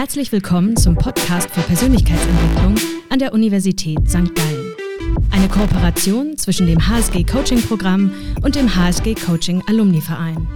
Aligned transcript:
Herzlich 0.00 0.32
willkommen 0.32 0.78
zum 0.78 0.96
Podcast 0.96 1.50
für 1.50 1.60
Persönlichkeitsentwicklung 1.60 2.74
an 3.10 3.18
der 3.18 3.34
Universität 3.34 3.98
St. 4.08 4.34
Gallen. 4.34 4.74
Eine 5.30 5.46
Kooperation 5.46 6.38
zwischen 6.38 6.66
dem 6.66 6.88
HSG 6.88 7.22
Coaching 7.22 7.60
Programm 7.60 8.10
und 8.40 8.54
dem 8.54 8.74
HSG 8.74 9.14
Coaching 9.14 9.62
Alumni 9.66 10.00
Verein. 10.00 10.48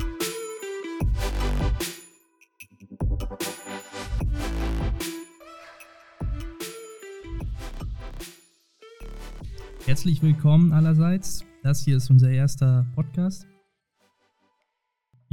Herzlich 9.84 10.22
willkommen 10.22 10.72
allerseits. 10.72 11.44
Das 11.62 11.84
hier 11.84 11.98
ist 11.98 12.08
unser 12.08 12.30
erster 12.30 12.86
Podcast. 12.94 13.46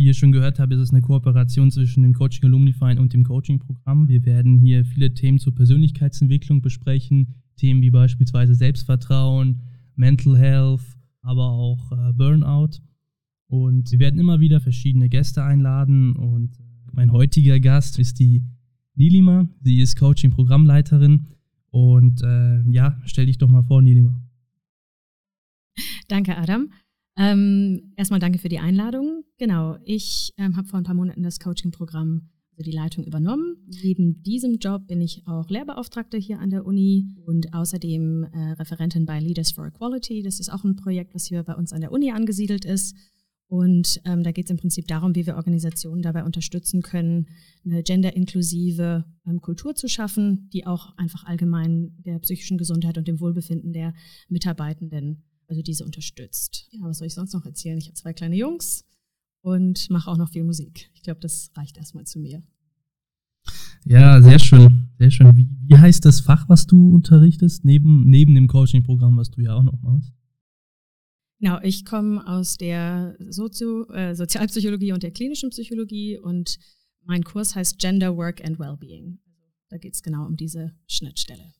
Wie 0.01 0.07
ihr 0.07 0.15
schon 0.15 0.31
gehört 0.31 0.57
habt, 0.57 0.73
ist 0.73 0.79
es 0.79 0.89
eine 0.89 1.01
Kooperation 1.01 1.69
zwischen 1.69 2.01
dem 2.01 2.13
Coaching 2.13 2.45
Alumni 2.45 2.73
Verein 2.73 2.97
und 2.97 3.13
dem 3.13 3.23
Coaching-Programm. 3.23 4.07
Wir 4.07 4.25
werden 4.25 4.57
hier 4.57 4.83
viele 4.83 5.13
Themen 5.13 5.37
zur 5.37 5.53
Persönlichkeitsentwicklung 5.53 6.63
besprechen. 6.63 7.35
Themen 7.55 7.83
wie 7.83 7.91
beispielsweise 7.91 8.55
Selbstvertrauen, 8.55 9.61
Mental 9.93 10.35
Health, 10.35 10.81
aber 11.21 11.51
auch 11.51 11.91
äh, 11.91 12.13
Burnout. 12.13 12.79
Und 13.45 13.91
wir 13.91 13.99
werden 13.99 14.19
immer 14.19 14.39
wieder 14.39 14.59
verschiedene 14.59 15.07
Gäste 15.07 15.43
einladen. 15.43 16.15
Und 16.15 16.57
mein 16.91 17.11
heutiger 17.11 17.59
Gast 17.59 17.99
ist 17.99 18.17
die 18.17 18.43
Nilima. 18.95 19.47
Sie 19.61 19.81
ist 19.81 19.99
Coaching-Programmleiterin. 19.99 21.27
Und 21.69 22.23
äh, 22.23 22.63
ja, 22.71 22.99
stell 23.05 23.27
dich 23.27 23.37
doch 23.37 23.49
mal 23.49 23.61
vor, 23.61 23.83
Nilima. 23.83 24.19
Danke, 26.07 26.35
Adam. 26.35 26.71
Ähm, 27.17 27.93
erstmal 27.97 28.19
danke 28.19 28.39
für 28.39 28.49
die 28.49 28.59
Einladung. 28.59 29.23
Genau, 29.37 29.77
ich 29.83 30.33
ähm, 30.37 30.55
habe 30.55 30.67
vor 30.67 30.79
ein 30.79 30.83
paar 30.83 30.95
Monaten 30.95 31.23
das 31.23 31.39
Coaching-Programm, 31.39 32.29
also 32.51 32.63
die 32.63 32.75
Leitung 32.75 33.03
übernommen. 33.03 33.57
Neben 33.83 34.23
diesem 34.23 34.57
Job 34.59 34.87
bin 34.87 35.01
ich 35.01 35.27
auch 35.27 35.49
Lehrbeauftragte 35.49 36.17
hier 36.17 36.39
an 36.39 36.49
der 36.49 36.65
Uni 36.65 37.15
und 37.25 37.53
außerdem 37.53 38.23
äh, 38.23 38.51
Referentin 38.53 39.05
bei 39.05 39.19
Leaders 39.19 39.51
for 39.51 39.67
Equality. 39.67 40.23
Das 40.23 40.39
ist 40.39 40.49
auch 40.49 40.63
ein 40.63 40.75
Projekt, 40.77 41.13
was 41.13 41.25
hier 41.25 41.43
bei 41.43 41.55
uns 41.55 41.73
an 41.73 41.81
der 41.81 41.91
Uni 41.91 42.11
angesiedelt 42.11 42.65
ist. 42.65 42.95
Und 43.47 43.99
ähm, 44.05 44.23
da 44.23 44.31
geht 44.31 44.45
es 44.45 44.51
im 44.51 44.55
Prinzip 44.55 44.87
darum, 44.87 45.13
wie 45.13 45.25
wir 45.25 45.35
Organisationen 45.35 46.01
dabei 46.01 46.23
unterstützen 46.23 46.81
können, 46.81 47.27
eine 47.65 47.83
genderinklusive 47.83 49.03
ähm, 49.27 49.41
Kultur 49.41 49.75
zu 49.75 49.89
schaffen, 49.89 50.49
die 50.53 50.65
auch 50.65 50.95
einfach 50.95 51.25
allgemein 51.25 51.97
der 52.05 52.19
psychischen 52.19 52.57
Gesundheit 52.57 52.97
und 52.97 53.09
dem 53.09 53.19
Wohlbefinden 53.19 53.73
der 53.73 53.93
Mitarbeitenden 54.29 55.25
also 55.51 55.61
diese 55.61 55.83
unterstützt. 55.83 56.69
Ja, 56.71 56.79
was 56.83 56.99
soll 56.99 57.07
ich 57.07 57.13
sonst 57.13 57.33
noch 57.33 57.45
erzählen? 57.45 57.77
Ich 57.77 57.87
habe 57.87 57.93
zwei 57.93 58.13
kleine 58.13 58.37
Jungs 58.37 58.85
und 59.41 59.89
mache 59.89 60.09
auch 60.09 60.15
noch 60.15 60.29
viel 60.29 60.45
Musik. 60.45 60.89
Ich 60.93 61.03
glaube, 61.03 61.19
das 61.19 61.51
reicht 61.55 61.77
erstmal 61.77 62.05
zu 62.05 62.19
mir. 62.19 62.41
Ja, 63.83 64.21
sehr 64.21 64.39
schön, 64.39 64.87
sehr 64.97 65.11
schön. 65.11 65.35
Wie, 65.35 65.49
wie 65.67 65.77
heißt 65.77 66.05
das 66.05 66.21
Fach, 66.21 66.47
was 66.47 66.67
du 66.67 66.93
unterrichtest, 66.93 67.65
neben, 67.65 68.09
neben 68.09 68.33
dem 68.33 68.47
Coaching-Programm, 68.47 69.17
was 69.17 69.29
du 69.29 69.41
ja 69.41 69.53
auch 69.55 69.63
noch 69.63 69.81
machst? 69.81 70.13
Genau, 71.39 71.59
ich 71.63 71.83
komme 71.83 72.25
aus 72.25 72.55
der 72.55 73.17
Sozio, 73.27 73.89
äh, 73.89 74.15
Sozialpsychologie 74.15 74.93
und 74.93 75.03
der 75.03 75.11
klinischen 75.11 75.49
Psychologie 75.49 76.17
und 76.17 76.59
mein 77.03 77.25
Kurs 77.25 77.55
heißt 77.55 77.77
Gender, 77.77 78.15
Work 78.15 78.45
and 78.45 78.57
Wellbeing. 78.57 79.19
Also 79.25 79.41
da 79.69 79.77
geht 79.77 79.95
es 79.95 80.01
genau 80.01 80.25
um 80.27 80.37
diese 80.37 80.71
Schnittstelle 80.87 81.51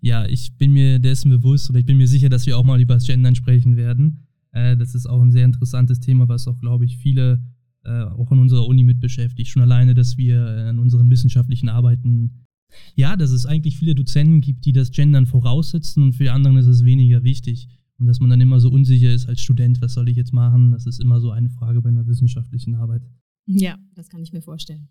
ja, 0.00 0.26
ich 0.26 0.56
bin 0.56 0.72
mir 0.72 0.98
dessen 0.98 1.30
bewusst 1.30 1.70
oder 1.70 1.78
ich 1.78 1.86
bin 1.86 1.98
mir 1.98 2.08
sicher, 2.08 2.28
dass 2.28 2.46
wir 2.46 2.58
auch 2.58 2.64
mal 2.64 2.80
über 2.80 2.94
das 2.94 3.06
Gendern 3.06 3.34
sprechen 3.34 3.76
werden. 3.76 4.26
Äh, 4.52 4.76
das 4.76 4.94
ist 4.94 5.06
auch 5.06 5.20
ein 5.20 5.32
sehr 5.32 5.44
interessantes 5.44 6.00
Thema, 6.00 6.28
was 6.28 6.48
auch, 6.48 6.58
glaube 6.58 6.84
ich, 6.84 6.96
viele 6.96 7.44
äh, 7.84 8.02
auch 8.02 8.30
in 8.32 8.38
unserer 8.38 8.66
Uni 8.66 8.82
mit 8.82 9.00
beschäftigt. 9.00 9.50
Schon 9.50 9.62
alleine, 9.62 9.94
dass 9.94 10.16
wir 10.16 10.46
äh, 10.46 10.70
in 10.70 10.78
unseren 10.78 11.10
wissenschaftlichen 11.10 11.68
Arbeiten, 11.68 12.46
ja, 12.94 13.16
dass 13.16 13.30
es 13.30 13.46
eigentlich 13.46 13.78
viele 13.78 13.94
Dozenten 13.94 14.40
gibt, 14.40 14.64
die 14.64 14.72
das 14.72 14.90
Gendern 14.90 15.26
voraussetzen 15.26 16.02
und 16.02 16.12
für 16.12 16.24
die 16.24 16.30
anderen 16.30 16.56
ist 16.56 16.66
es 16.66 16.84
weniger 16.84 17.22
wichtig. 17.22 17.68
Und 17.98 18.06
dass 18.06 18.20
man 18.20 18.30
dann 18.30 18.40
immer 18.40 18.60
so 18.60 18.70
unsicher 18.70 19.12
ist 19.12 19.28
als 19.28 19.42
Student, 19.42 19.82
was 19.82 19.92
soll 19.92 20.08
ich 20.08 20.16
jetzt 20.16 20.32
machen? 20.32 20.70
Das 20.70 20.86
ist 20.86 21.00
immer 21.00 21.20
so 21.20 21.30
eine 21.32 21.50
Frage 21.50 21.82
bei 21.82 21.90
einer 21.90 22.06
wissenschaftlichen 22.06 22.74
Arbeit. 22.74 23.02
Ja, 23.46 23.78
das 23.94 24.08
kann 24.08 24.22
ich 24.22 24.32
mir 24.32 24.40
vorstellen. 24.40 24.88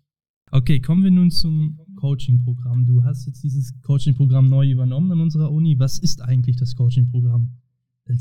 Okay, 0.52 0.80
kommen 0.80 1.04
wir 1.04 1.12
nun 1.12 1.30
zum 1.30 1.78
Coaching-Programm. 1.94 2.84
Du 2.84 3.04
hast 3.04 3.24
jetzt 3.26 3.44
dieses 3.44 3.72
Coaching-Programm 3.82 4.48
neu 4.48 4.68
übernommen 4.68 5.12
an 5.12 5.20
unserer 5.20 5.52
Uni. 5.52 5.78
Was 5.78 6.00
ist 6.00 6.22
eigentlich 6.22 6.56
das 6.56 6.74
Coaching-Programm? 6.74 7.56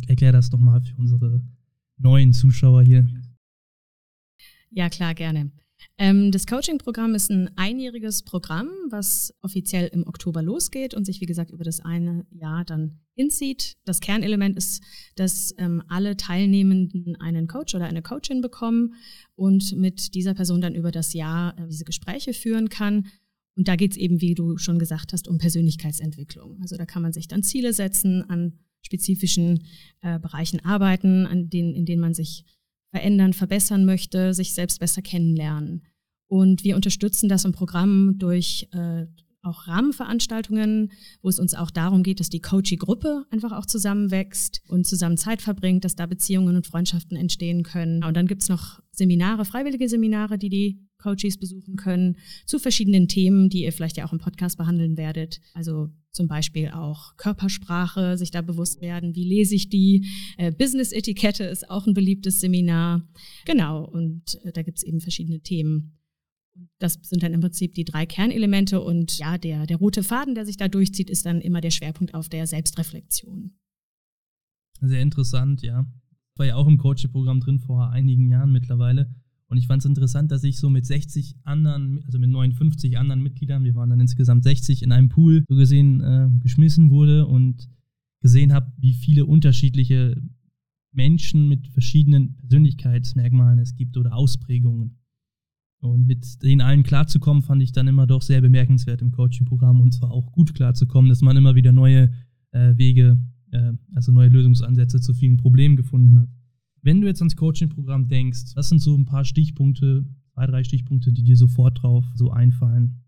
Erklär 0.08 0.32
das 0.32 0.52
doch 0.52 0.60
mal 0.60 0.80
für 0.80 0.96
unsere 0.98 1.44
neuen 1.98 2.32
Zuschauer 2.34 2.84
hier. 2.84 3.10
Ja, 4.70 4.90
klar, 4.90 5.16
gerne. 5.16 5.52
Ähm, 5.98 6.32
das 6.32 6.48
Coaching-Programm 6.48 7.14
ist 7.14 7.30
ein 7.30 7.50
einjähriges 7.58 8.24
Programm, 8.24 8.70
was 8.90 9.34
offiziell 9.42 9.88
im 9.88 10.08
Oktober 10.08 10.42
losgeht 10.42 10.94
und 10.94 11.06
sich, 11.06 11.20
wie 11.20 11.26
gesagt, 11.26 11.52
über 11.52 11.64
das 11.66 11.82
eine 11.82 12.26
Jahr 12.32 12.64
dann 12.64 13.00
hinzieht. 13.16 13.76
Das 13.84 14.00
Kernelement 14.00 14.58
ist, 14.58 14.82
dass 15.16 15.54
ähm, 15.58 15.84
alle 15.90 16.16
Teilnehmenden 16.16 17.18
einen 17.18 17.48
Coach 17.48 17.76
oder 17.76 17.86
eine 17.86 18.02
Coachin 18.02 18.42
bekommen 18.42 18.94
und 19.36 19.76
mit 19.76 20.14
dieser 20.16 20.34
Person 20.34 20.62
dann 20.62 20.74
über 20.74 20.92
das 20.92 21.14
Jahr 21.14 21.58
äh, 21.60 21.68
diese 21.68 21.84
Gespräche 21.84 22.34
führen 22.34 22.70
kann. 22.70 23.08
Und 23.58 23.68
da 23.68 23.76
geht 23.76 23.92
es 23.92 23.98
eben, 23.98 24.22
wie 24.22 24.36
du 24.36 24.58
schon 24.58 24.80
gesagt 24.80 25.12
hast, 25.12 25.28
um 25.28 25.38
Persönlichkeitsentwicklung. 25.38 26.60
Also 26.62 26.78
da 26.78 26.86
kann 26.86 27.02
man 27.02 27.12
sich 27.12 27.28
dann 27.28 27.44
Ziele 27.44 27.74
setzen, 27.74 28.24
an 28.30 28.54
spezifischen 28.82 29.66
äh, 30.00 30.18
Bereichen 30.18 30.64
arbeiten, 30.64 31.26
an 31.26 31.50
denen, 31.50 31.74
in 31.76 31.86
denen 31.86 32.02
man 32.02 32.14
sich 32.14 32.46
verändern, 32.92 33.34
verbessern 33.34 33.86
möchte, 33.86 34.34
sich 34.34 34.54
selbst 34.54 34.80
besser 34.80 35.02
kennenlernen. 35.02 35.84
Und 36.28 36.64
wir 36.64 36.76
unterstützen 36.76 37.30
das 37.30 37.46
im 37.46 37.52
Programm 37.52 38.18
durch 38.18 38.68
äh, 38.72 39.06
auch 39.42 39.68
Rahmenveranstaltungen, 39.68 40.92
wo 41.22 41.30
es 41.30 41.40
uns 41.40 41.56
auch 41.56 41.72
darum 41.72 42.04
geht, 42.04 42.20
dass 42.20 42.30
die 42.30 42.42
Coaching-Gruppe 42.42 43.26
einfach 43.32 43.52
auch 43.54 43.66
zusammenwächst 43.66 44.62
und 44.68 44.86
zusammen 44.86 45.18
Zeit 45.18 45.42
verbringt, 45.42 45.86
dass 45.86 45.96
da 45.96 46.06
Beziehungen 46.06 46.56
und 46.56 46.68
Freundschaften 46.68 47.16
entstehen 47.16 47.64
können. 47.64 48.04
Und 48.04 48.16
dann 48.18 48.28
gibt's 48.28 48.50
noch 48.50 48.80
Seminare, 48.92 49.46
freiwillige 49.46 49.88
Seminare, 49.88 50.38
die 50.38 50.50
die 50.50 50.89
Coaches 51.00 51.38
besuchen 51.38 51.76
können, 51.76 52.18
zu 52.46 52.60
verschiedenen 52.60 53.08
Themen, 53.08 53.50
die 53.50 53.64
ihr 53.64 53.74
vielleicht 53.74 53.98
ja 53.98 54.06
auch 54.06 54.14
im 54.14 54.20
Podcast 54.20 54.58
behandeln 54.58 54.98
werdet. 54.98 55.40
Also 55.54 55.90
zum 56.12 56.28
Beispiel 56.28 56.70
auch 56.70 57.16
Körpersprache, 57.18 58.18
sich 58.18 58.32
da 58.32 58.42
bewusst 58.42 58.82
werden, 58.82 59.16
wie 59.16 59.24
lese 59.24 59.56
ich 59.56 59.70
die. 59.70 60.08
Äh, 60.38 60.52
Business-Etikette 60.52 61.46
ist 61.46 61.70
auch 61.70 61.88
ein 61.88 61.94
beliebtes 61.94 62.42
Seminar. 62.42 63.08
Genau, 63.46 63.86
und 63.86 64.40
äh, 64.44 64.52
da 64.52 64.62
gibt 64.62 64.80
es 64.80 64.84
eben 64.84 65.00
verschiedene 65.00 65.40
Themen. 65.40 65.98
Das 66.78 67.00
sind 67.04 67.24
dann 67.24 67.34
im 67.34 67.40
Prinzip 67.40 67.74
die 67.74 67.86
drei 67.86 68.06
Kernelemente 68.06 68.82
und 68.82 69.18
ja, 69.18 69.38
der, 69.38 69.66
der 69.66 69.78
rote 69.78 70.04
Faden, 70.04 70.36
der 70.36 70.46
sich 70.46 70.58
da 70.58 70.68
durchzieht, 70.68 71.10
ist 71.10 71.26
dann 71.26 71.40
immer 71.40 71.62
der 71.62 71.72
Schwerpunkt 71.72 72.14
auf 72.14 72.28
der 72.28 72.48
Selbstreflexion. 72.48 73.54
Sehr 74.82 75.02
interessant, 75.02 75.62
ja. 75.62 75.86
War 76.36 76.46
ja 76.46 76.56
auch 76.56 76.68
im 76.68 76.78
Coaching-Programm 76.78 77.40
drin 77.40 77.60
vor 77.60 77.90
einigen 77.92 78.30
Jahren 78.30 78.52
mittlerweile. 78.52 79.14
Und 79.50 79.58
ich 79.58 79.66
fand 79.66 79.82
es 79.82 79.86
interessant, 79.88 80.32
dass 80.32 80.44
ich 80.44 80.60
so 80.60 80.70
mit 80.70 80.86
60 80.86 81.36
anderen, 81.44 82.04
also 82.06 82.20
mit 82.20 82.30
59 82.30 83.00
anderen 83.00 83.24
Mitgliedern, 83.24 83.64
wir 83.64 83.74
waren 83.74 83.90
dann 83.90 84.00
insgesamt 84.00 84.44
60 84.44 84.84
in 84.84 84.92
einem 84.92 85.10
Pool 85.10 85.44
so 85.50 85.56
gesehen 85.56 86.02
äh, 86.02 86.30
geschmissen 86.40 86.92
wurde 86.92 87.26
und 87.26 87.68
gesehen 88.22 88.54
habe, 88.54 88.72
wie 88.78 88.94
viele 88.94 89.26
unterschiedliche 89.26 90.22
Menschen 90.92 91.48
mit 91.48 91.68
verschiedenen 91.68 92.36
Persönlichkeitsmerkmalen 92.38 93.58
es 93.60 93.76
gibt 93.76 93.98
oder 93.98 94.14
Ausprägungen. 94.14 95.00
Und 95.82 96.06
mit 96.06 96.44
denen 96.44 96.62
allen 96.62 96.84
klarzukommen, 96.84 97.42
fand 97.42 97.64
ich 97.64 97.72
dann 97.72 97.88
immer 97.88 98.06
doch 98.06 98.22
sehr 98.22 98.42
bemerkenswert 98.42 99.02
im 99.02 99.12
Coaching-Programm 99.12 99.82
und 99.82 99.94
zwar 99.94 100.12
auch 100.12 100.32
gut 100.32 100.54
klarzukommen, 100.54 101.10
dass 101.10 101.22
man 101.22 101.38
immer 101.38 101.56
wieder 101.56 101.72
neue 101.72 102.12
äh, 102.52 102.78
Wege, 102.78 103.18
äh, 103.52 103.72
also 103.96 104.12
neue 104.12 104.30
Lösungsansätze 104.30 105.00
zu 105.00 105.14
vielen 105.14 105.38
Problemen 105.38 105.76
gefunden 105.76 106.20
hat. 106.20 106.30
Wenn 106.82 107.02
du 107.02 107.08
jetzt 107.08 107.22
ans 107.22 107.36
Coaching-Programm 107.36 108.08
denkst, 108.08 108.56
was 108.56 108.70
sind 108.70 108.80
so 108.80 108.96
ein 108.96 109.06
paar 109.06 109.26
Stichpunkte, 109.26 110.06
zwei, 110.34 110.46
drei 110.48 110.64
Stichpunkte, 110.64 111.12
die 111.12 111.24
dir 111.24 111.36
sofort 111.36 111.82
drauf 111.82 112.06
so 112.16 112.32
einfallen? 112.32 113.04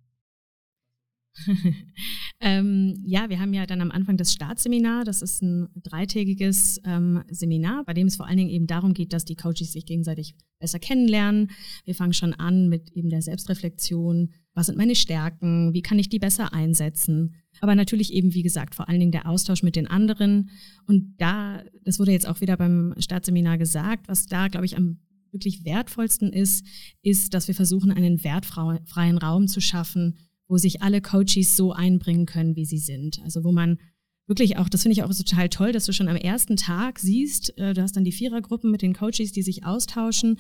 ähm, 2.42 2.96
ja, 3.06 3.30
wir 3.30 3.40
haben 3.40 3.54
ja 3.54 3.68
dann 3.68 3.82
am 3.82 3.92
Anfang 3.92 4.18
das 4.18 4.34
Startseminar. 4.34 5.04
Das 5.04 5.22
ist 5.22 5.44
ein 5.44 5.68
dreitägiges 5.76 6.82
ähm, 6.86 7.24
Seminar, 7.30 7.84
bei 7.86 7.94
dem 7.94 8.08
es 8.08 8.16
vor 8.16 8.26
allen 8.26 8.38
Dingen 8.38 8.50
eben 8.50 8.66
darum 8.66 8.96
geht, 8.96 9.14
dass 9.14 9.26
die 9.26 9.36
Coaches 9.36 9.74
sich 9.74 9.86
gegenseitig 9.86 10.36
besser 10.60 10.80
kennenlernen. 10.80 11.52
Wir 11.86 11.94
fangen 11.94 12.14
schon 12.14 12.34
an 12.34 12.68
mit 12.68 12.92
eben 12.94 13.10
der 13.10 13.22
Selbstreflexion. 13.22 14.32
Was 14.56 14.66
sind 14.66 14.78
meine 14.78 14.96
Stärken? 14.96 15.74
Wie 15.76 15.84
kann 15.84 16.00
ich 16.00 16.10
die 16.10 16.18
besser 16.18 16.52
einsetzen? 16.52 17.36
Aber 17.60 17.76
natürlich 17.76 18.12
eben, 18.12 18.34
wie 18.34 18.44
gesagt, 18.44 18.74
vor 18.74 18.90
allen 18.90 19.00
Dingen 19.00 19.12
der 19.12 19.28
Austausch 19.30 19.62
mit 19.62 19.76
den 19.76 19.86
anderen. 19.86 20.50
Und 20.88 21.14
da, 21.20 21.64
das 21.84 22.00
wurde 22.00 22.12
jetzt 22.12 22.28
auch 22.28 22.42
wieder 22.42 22.58
beim 22.58 22.96
Startseminar 22.98 23.60
gesagt, 23.60 24.08
was 24.08 24.26
da, 24.26 24.48
glaube 24.48 24.66
ich, 24.66 24.78
am 24.78 25.00
wirklich 25.32 25.64
wertvollsten 25.64 26.34
ist, 26.34 26.66
ist, 27.04 27.34
dass 27.34 27.48
wir 27.48 27.56
versuchen, 27.56 27.92
einen 27.92 28.24
wertfreien 28.24 29.18
Raum 29.18 29.48
zu 29.48 29.62
schaffen, 29.62 30.18
wo 30.52 30.58
sich 30.58 30.82
alle 30.82 31.00
Coaches 31.02 31.56
so 31.56 31.72
einbringen 31.72 32.26
können, 32.26 32.58
wie 32.58 32.66
sie 32.66 32.78
sind. 32.78 33.22
Also 33.24 33.46
wo 33.46 33.54
man 33.54 33.80
wirklich 34.28 34.58
auch, 34.58 34.68
das 34.68 34.82
finde 34.82 34.94
ich 34.94 35.04
auch 35.04 35.14
total 35.14 35.48
toll, 35.48 35.72
dass 35.72 35.86
du 35.86 35.94
schon 35.94 36.10
am 36.10 36.18
ersten 36.18 36.58
Tag 36.58 37.00
siehst, 37.00 37.58
äh, 37.58 37.74
du 37.74 37.82
hast 37.82 37.96
dann 37.96 38.04
die 38.04 38.12
Vierergruppen 38.12 38.70
mit 38.70 38.82
den 38.82 38.94
Coaches, 38.94 39.32
die 39.32 39.44
sich 39.44 39.66
austauschen 39.66 40.40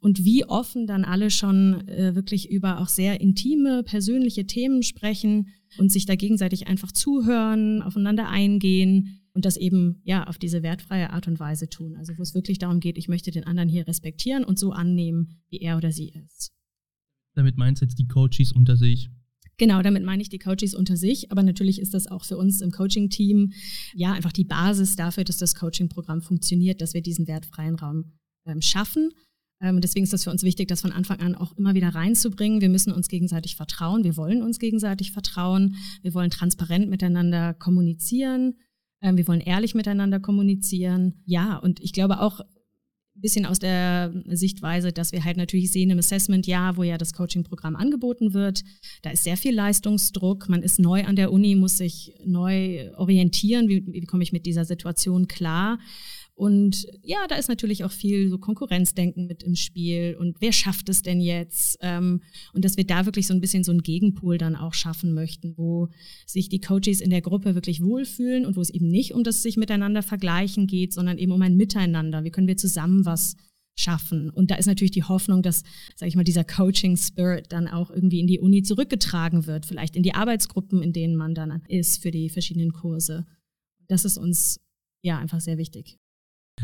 und 0.00 0.24
wie 0.24 0.46
offen 0.46 0.86
dann 0.86 1.04
alle 1.04 1.30
schon 1.30 1.86
äh, 1.88 2.14
wirklich 2.14 2.50
über 2.50 2.80
auch 2.80 2.88
sehr 2.88 3.20
intime, 3.20 3.82
persönliche 3.82 4.46
Themen 4.46 4.82
sprechen 4.82 5.48
und 5.76 5.92
sich 5.92 6.06
da 6.06 6.16
gegenseitig 6.16 6.66
einfach 6.66 6.90
zuhören, 6.90 7.82
aufeinander 7.82 8.30
eingehen 8.30 9.20
und 9.34 9.44
das 9.44 9.58
eben 9.58 10.00
ja 10.04 10.26
auf 10.26 10.38
diese 10.38 10.62
wertfreie 10.62 11.10
Art 11.10 11.28
und 11.28 11.38
Weise 11.38 11.68
tun. 11.68 11.96
Also 11.96 12.16
wo 12.16 12.22
es 12.22 12.34
wirklich 12.34 12.58
darum 12.58 12.80
geht, 12.80 12.96
ich 12.96 13.08
möchte 13.08 13.30
den 13.30 13.44
anderen 13.44 13.68
hier 13.68 13.86
respektieren 13.86 14.42
und 14.42 14.58
so 14.58 14.72
annehmen, 14.72 15.42
wie 15.50 15.58
er 15.58 15.76
oder 15.76 15.92
sie 15.92 16.14
ist. 16.24 16.50
Damit 17.34 17.58
meinst 17.58 17.82
du 17.82 17.84
jetzt 17.84 17.98
die 17.98 18.08
Coaches 18.08 18.52
unter 18.52 18.78
sich? 18.78 19.10
Genau, 19.60 19.82
damit 19.82 20.02
meine 20.04 20.22
ich 20.22 20.30
die 20.30 20.38
Coaches 20.38 20.74
unter 20.74 20.96
sich, 20.96 21.30
aber 21.30 21.42
natürlich 21.42 21.82
ist 21.82 21.92
das 21.92 22.06
auch 22.06 22.24
für 22.24 22.38
uns 22.38 22.62
im 22.62 22.70
Coaching-Team 22.70 23.52
ja 23.92 24.14
einfach 24.14 24.32
die 24.32 24.44
Basis 24.44 24.96
dafür, 24.96 25.22
dass 25.22 25.36
das 25.36 25.54
Coaching-Programm 25.54 26.22
funktioniert, 26.22 26.80
dass 26.80 26.94
wir 26.94 27.02
diesen 27.02 27.28
wertfreien 27.28 27.74
Raum 27.74 28.12
ähm, 28.46 28.62
schaffen. 28.62 29.12
Ähm, 29.60 29.82
deswegen 29.82 30.04
ist 30.04 30.14
das 30.14 30.24
für 30.24 30.30
uns 30.30 30.44
wichtig, 30.44 30.68
das 30.68 30.80
von 30.80 30.92
Anfang 30.92 31.20
an 31.20 31.34
auch 31.34 31.54
immer 31.58 31.74
wieder 31.74 31.90
reinzubringen. 31.90 32.62
Wir 32.62 32.70
müssen 32.70 32.90
uns 32.90 33.08
gegenseitig 33.08 33.54
vertrauen. 33.54 34.02
Wir 34.02 34.16
wollen 34.16 34.42
uns 34.42 34.60
gegenseitig 34.60 35.12
vertrauen. 35.12 35.76
Wir 36.00 36.14
wollen 36.14 36.30
transparent 36.30 36.88
miteinander 36.88 37.52
kommunizieren. 37.52 38.54
Ähm, 39.02 39.18
wir 39.18 39.28
wollen 39.28 39.42
ehrlich 39.42 39.74
miteinander 39.74 40.20
kommunizieren. 40.20 41.20
Ja, 41.26 41.58
und 41.58 41.80
ich 41.80 41.92
glaube 41.92 42.22
auch 42.22 42.40
bisschen 43.14 43.46
aus 43.46 43.58
der 43.58 44.12
Sichtweise, 44.26 44.92
dass 44.92 45.12
wir 45.12 45.24
halt 45.24 45.36
natürlich 45.36 45.72
sehen 45.72 45.90
im 45.90 45.98
Assessment, 45.98 46.46
ja, 46.46 46.76
wo 46.76 46.82
ja 46.82 46.98
das 46.98 47.12
Coaching-Programm 47.12 47.76
angeboten 47.76 48.32
wird, 48.32 48.62
da 49.02 49.10
ist 49.10 49.24
sehr 49.24 49.36
viel 49.36 49.54
Leistungsdruck. 49.54 50.48
Man 50.48 50.62
ist 50.62 50.78
neu 50.78 51.04
an 51.04 51.16
der 51.16 51.32
Uni, 51.32 51.54
muss 51.54 51.76
sich 51.76 52.14
neu 52.24 52.90
orientieren. 52.96 53.68
Wie, 53.68 53.84
wie 53.86 54.00
komme 54.06 54.22
ich 54.22 54.32
mit 54.32 54.46
dieser 54.46 54.64
Situation 54.64 55.28
klar? 55.28 55.78
Und 56.40 56.86
ja, 57.02 57.26
da 57.28 57.34
ist 57.34 57.50
natürlich 57.50 57.84
auch 57.84 57.90
viel 57.90 58.30
so 58.30 58.38
Konkurrenzdenken 58.38 59.26
mit 59.26 59.42
im 59.42 59.56
Spiel 59.56 60.16
und 60.18 60.40
wer 60.40 60.52
schafft 60.52 60.88
es 60.88 61.02
denn 61.02 61.20
jetzt? 61.20 61.76
Ähm, 61.82 62.22
und 62.54 62.64
dass 62.64 62.78
wir 62.78 62.86
da 62.86 63.04
wirklich 63.04 63.26
so 63.26 63.34
ein 63.34 63.42
bisschen 63.42 63.62
so 63.62 63.72
einen 63.72 63.82
Gegenpol 63.82 64.38
dann 64.38 64.56
auch 64.56 64.72
schaffen 64.72 65.12
möchten, 65.12 65.58
wo 65.58 65.90
sich 66.24 66.48
die 66.48 66.62
Coaches 66.62 67.02
in 67.02 67.10
der 67.10 67.20
Gruppe 67.20 67.54
wirklich 67.54 67.82
wohlfühlen 67.82 68.46
und 68.46 68.56
wo 68.56 68.62
es 68.62 68.70
eben 68.70 68.88
nicht 68.88 69.12
um 69.12 69.22
das 69.22 69.42
sich 69.42 69.58
miteinander 69.58 70.02
vergleichen 70.02 70.66
geht, 70.66 70.94
sondern 70.94 71.18
eben 71.18 71.32
um 71.32 71.42
ein 71.42 71.58
Miteinander. 71.58 72.24
Wie 72.24 72.30
können 72.30 72.48
wir 72.48 72.56
zusammen 72.56 73.04
was 73.04 73.36
schaffen? 73.78 74.30
Und 74.30 74.50
da 74.50 74.54
ist 74.54 74.64
natürlich 74.64 74.92
die 74.92 75.04
Hoffnung, 75.04 75.42
dass, 75.42 75.62
sage 75.94 76.08
ich 76.08 76.16
mal, 76.16 76.24
dieser 76.24 76.44
Coaching-Spirit 76.44 77.52
dann 77.52 77.68
auch 77.68 77.90
irgendwie 77.90 78.20
in 78.20 78.26
die 78.26 78.40
Uni 78.40 78.62
zurückgetragen 78.62 79.46
wird, 79.46 79.66
vielleicht 79.66 79.94
in 79.94 80.02
die 80.02 80.14
Arbeitsgruppen, 80.14 80.82
in 80.82 80.94
denen 80.94 81.16
man 81.16 81.34
dann 81.34 81.60
ist 81.68 82.00
für 82.00 82.10
die 82.10 82.30
verschiedenen 82.30 82.72
Kurse. 82.72 83.26
Das 83.88 84.06
ist 84.06 84.16
uns 84.16 84.58
ja 85.02 85.18
einfach 85.18 85.42
sehr 85.42 85.58
wichtig. 85.58 85.98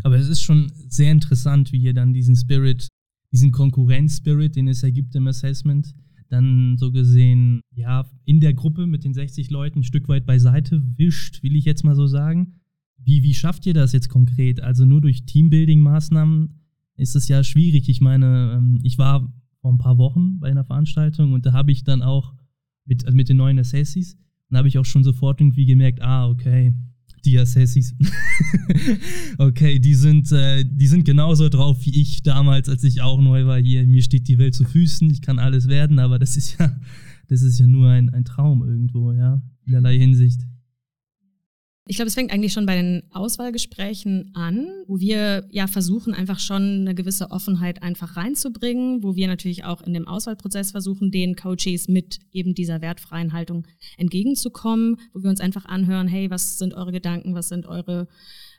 Aber 0.03 0.17
es 0.17 0.29
ist 0.29 0.43
schon 0.43 0.71
sehr 0.89 1.13
interessant, 1.13 1.73
wie 1.73 1.79
ihr 1.79 1.95
dann 1.95 2.13
diesen 2.13 2.37
Spirit, 2.37 2.89
diesen 3.33 3.53
Konkurrenz-Spirit, 3.53 4.57
den 4.57 4.69
es 4.69 4.83
ergibt 4.83 5.15
im 5.15 5.27
Assessment, 5.27 5.95
dann 6.29 6.77
so 6.79 6.91
gesehen, 6.91 7.61
ja, 7.73 8.05
in 8.25 8.41
der 8.41 8.55
Gruppe 8.55 8.87
mit 8.87 9.05
den 9.05 9.15
60 9.15 9.51
Leuten 9.51 9.81
ein 9.81 9.85
Stück 9.85 10.09
weit 10.09 10.27
beiseite 10.27 10.83
wischt, 10.97 11.43
will 11.43 11.57
ich 11.57 11.65
jetzt 11.65 11.85
mal 11.85 11.95
so 11.95 12.07
sagen. 12.07 12.55
Wie, 12.99 13.23
wie 13.23 13.35
schafft 13.35 13.67
ihr 13.67 13.75
das 13.75 13.93
jetzt 13.93 14.09
konkret? 14.09 14.61
Also 14.61 14.85
nur 14.85 15.01
durch 15.01 15.25
Teambuilding-Maßnahmen 15.27 16.61
ist 16.97 17.15
es 17.15 17.29
ja 17.29 17.45
schwierig. 17.45 17.89
Ich 17.89 18.01
meine, 18.01 18.57
ähm, 18.57 18.81
ich 18.83 18.99
war 18.99 19.33
vor 19.61 19.73
ein 19.73 19.79
paar 19.79 19.99
Wochen 19.99 20.41
bei 20.41 20.51
einer 20.51 20.65
Veranstaltung 20.65 21.33
und 21.33 21.47
da 21.47 21.53
habe 21.53 21.73
ich 21.73 21.85
dann 21.85 22.03
auch 22.03 22.35
mit, 22.85 23.05
also 23.05 23.17
mit 23.17 23.29
den 23.29 23.37
neuen 23.37 23.59
Assessis, 23.59 24.17
dann 24.49 24.59
habe 24.59 24.69
ich 24.69 24.79
auch 24.79 24.85
schon 24.85 25.05
sofort 25.05 25.41
irgendwie 25.41 25.67
gemerkt, 25.67 26.03
ah, 26.03 26.29
okay, 26.29 26.75
die 27.27 27.39
Assassis. 27.39 27.95
okay, 29.39 29.79
die 29.79 29.95
sind, 29.95 30.31
äh, 30.33 30.65
die 30.65 30.87
sind 30.87 31.05
genauso 31.05 31.49
drauf 31.49 31.85
wie 31.85 32.01
ich 32.01 32.23
damals, 32.23 32.69
als 32.69 32.85
ich 32.85 33.03
auch 33.03 33.21
neu 33.21 33.47
war 33.47 33.59
hier. 33.59 33.87
Mir 33.87 34.03
steht 34.03 34.29
die 34.29 34.39
Welt 34.39 34.55
zu 34.55 34.65
Füßen, 34.65 35.11
ich 35.11 35.21
kann 35.21 35.39
alles 35.39 35.69
werden, 35.69 35.99
aber 35.99 36.19
das 36.19 36.37
ist 36.37 36.59
ja, 36.59 36.79
das 37.29 37.43
ist 37.43 37.59
ja 37.59 37.67
nur 37.67 37.91
ein, 37.91 38.09
ein 38.11 38.25
Traum 38.25 38.63
irgendwo, 38.63 39.13
ja, 39.13 39.43
in 39.67 39.75
allerlei 39.75 39.99
Hinsicht. 39.99 40.43
Ich 41.89 41.97
glaube, 41.97 42.09
es 42.09 42.15
fängt 42.15 42.33
eigentlich 42.33 42.53
schon 42.53 42.67
bei 42.67 42.75
den 42.75 43.05
Auswahlgesprächen 43.13 44.33
an, 44.35 44.67
wo 44.89 44.99
wir 44.99 45.47
ja 45.53 45.69
versuchen, 45.69 46.15
einfach 46.15 46.41
schon 46.41 46.81
eine 46.81 46.97
gewisse 46.97 47.31
Offenheit 47.31 47.81
einfach 47.81 48.17
reinzubringen, 48.17 49.05
wo 49.05 49.15
wir 49.15 49.29
natürlich 49.29 49.65
auch 49.65 49.83
in 49.83 49.95
dem 49.95 50.09
Auswahlprozess 50.09 50.73
versuchen, 50.73 51.13
den 51.13 51.37
Coaches 51.37 51.87
mit 51.87 52.19
eben 52.33 52.55
dieser 52.55 52.81
wertfreien 52.81 53.33
Haltung 53.33 53.69
entgegenzukommen, 53.99 54.97
wo 55.13 55.23
wir 55.23 55.31
uns 55.31 55.41
einfach 55.41 55.65
anhören, 55.65 56.09
hey, 56.09 56.29
was 56.29 56.59
sind 56.59 56.75
eure 56.75 56.91
Gedanken, 56.91 57.37
was 57.37 57.49
sind 57.49 57.67
eure 57.67 58.09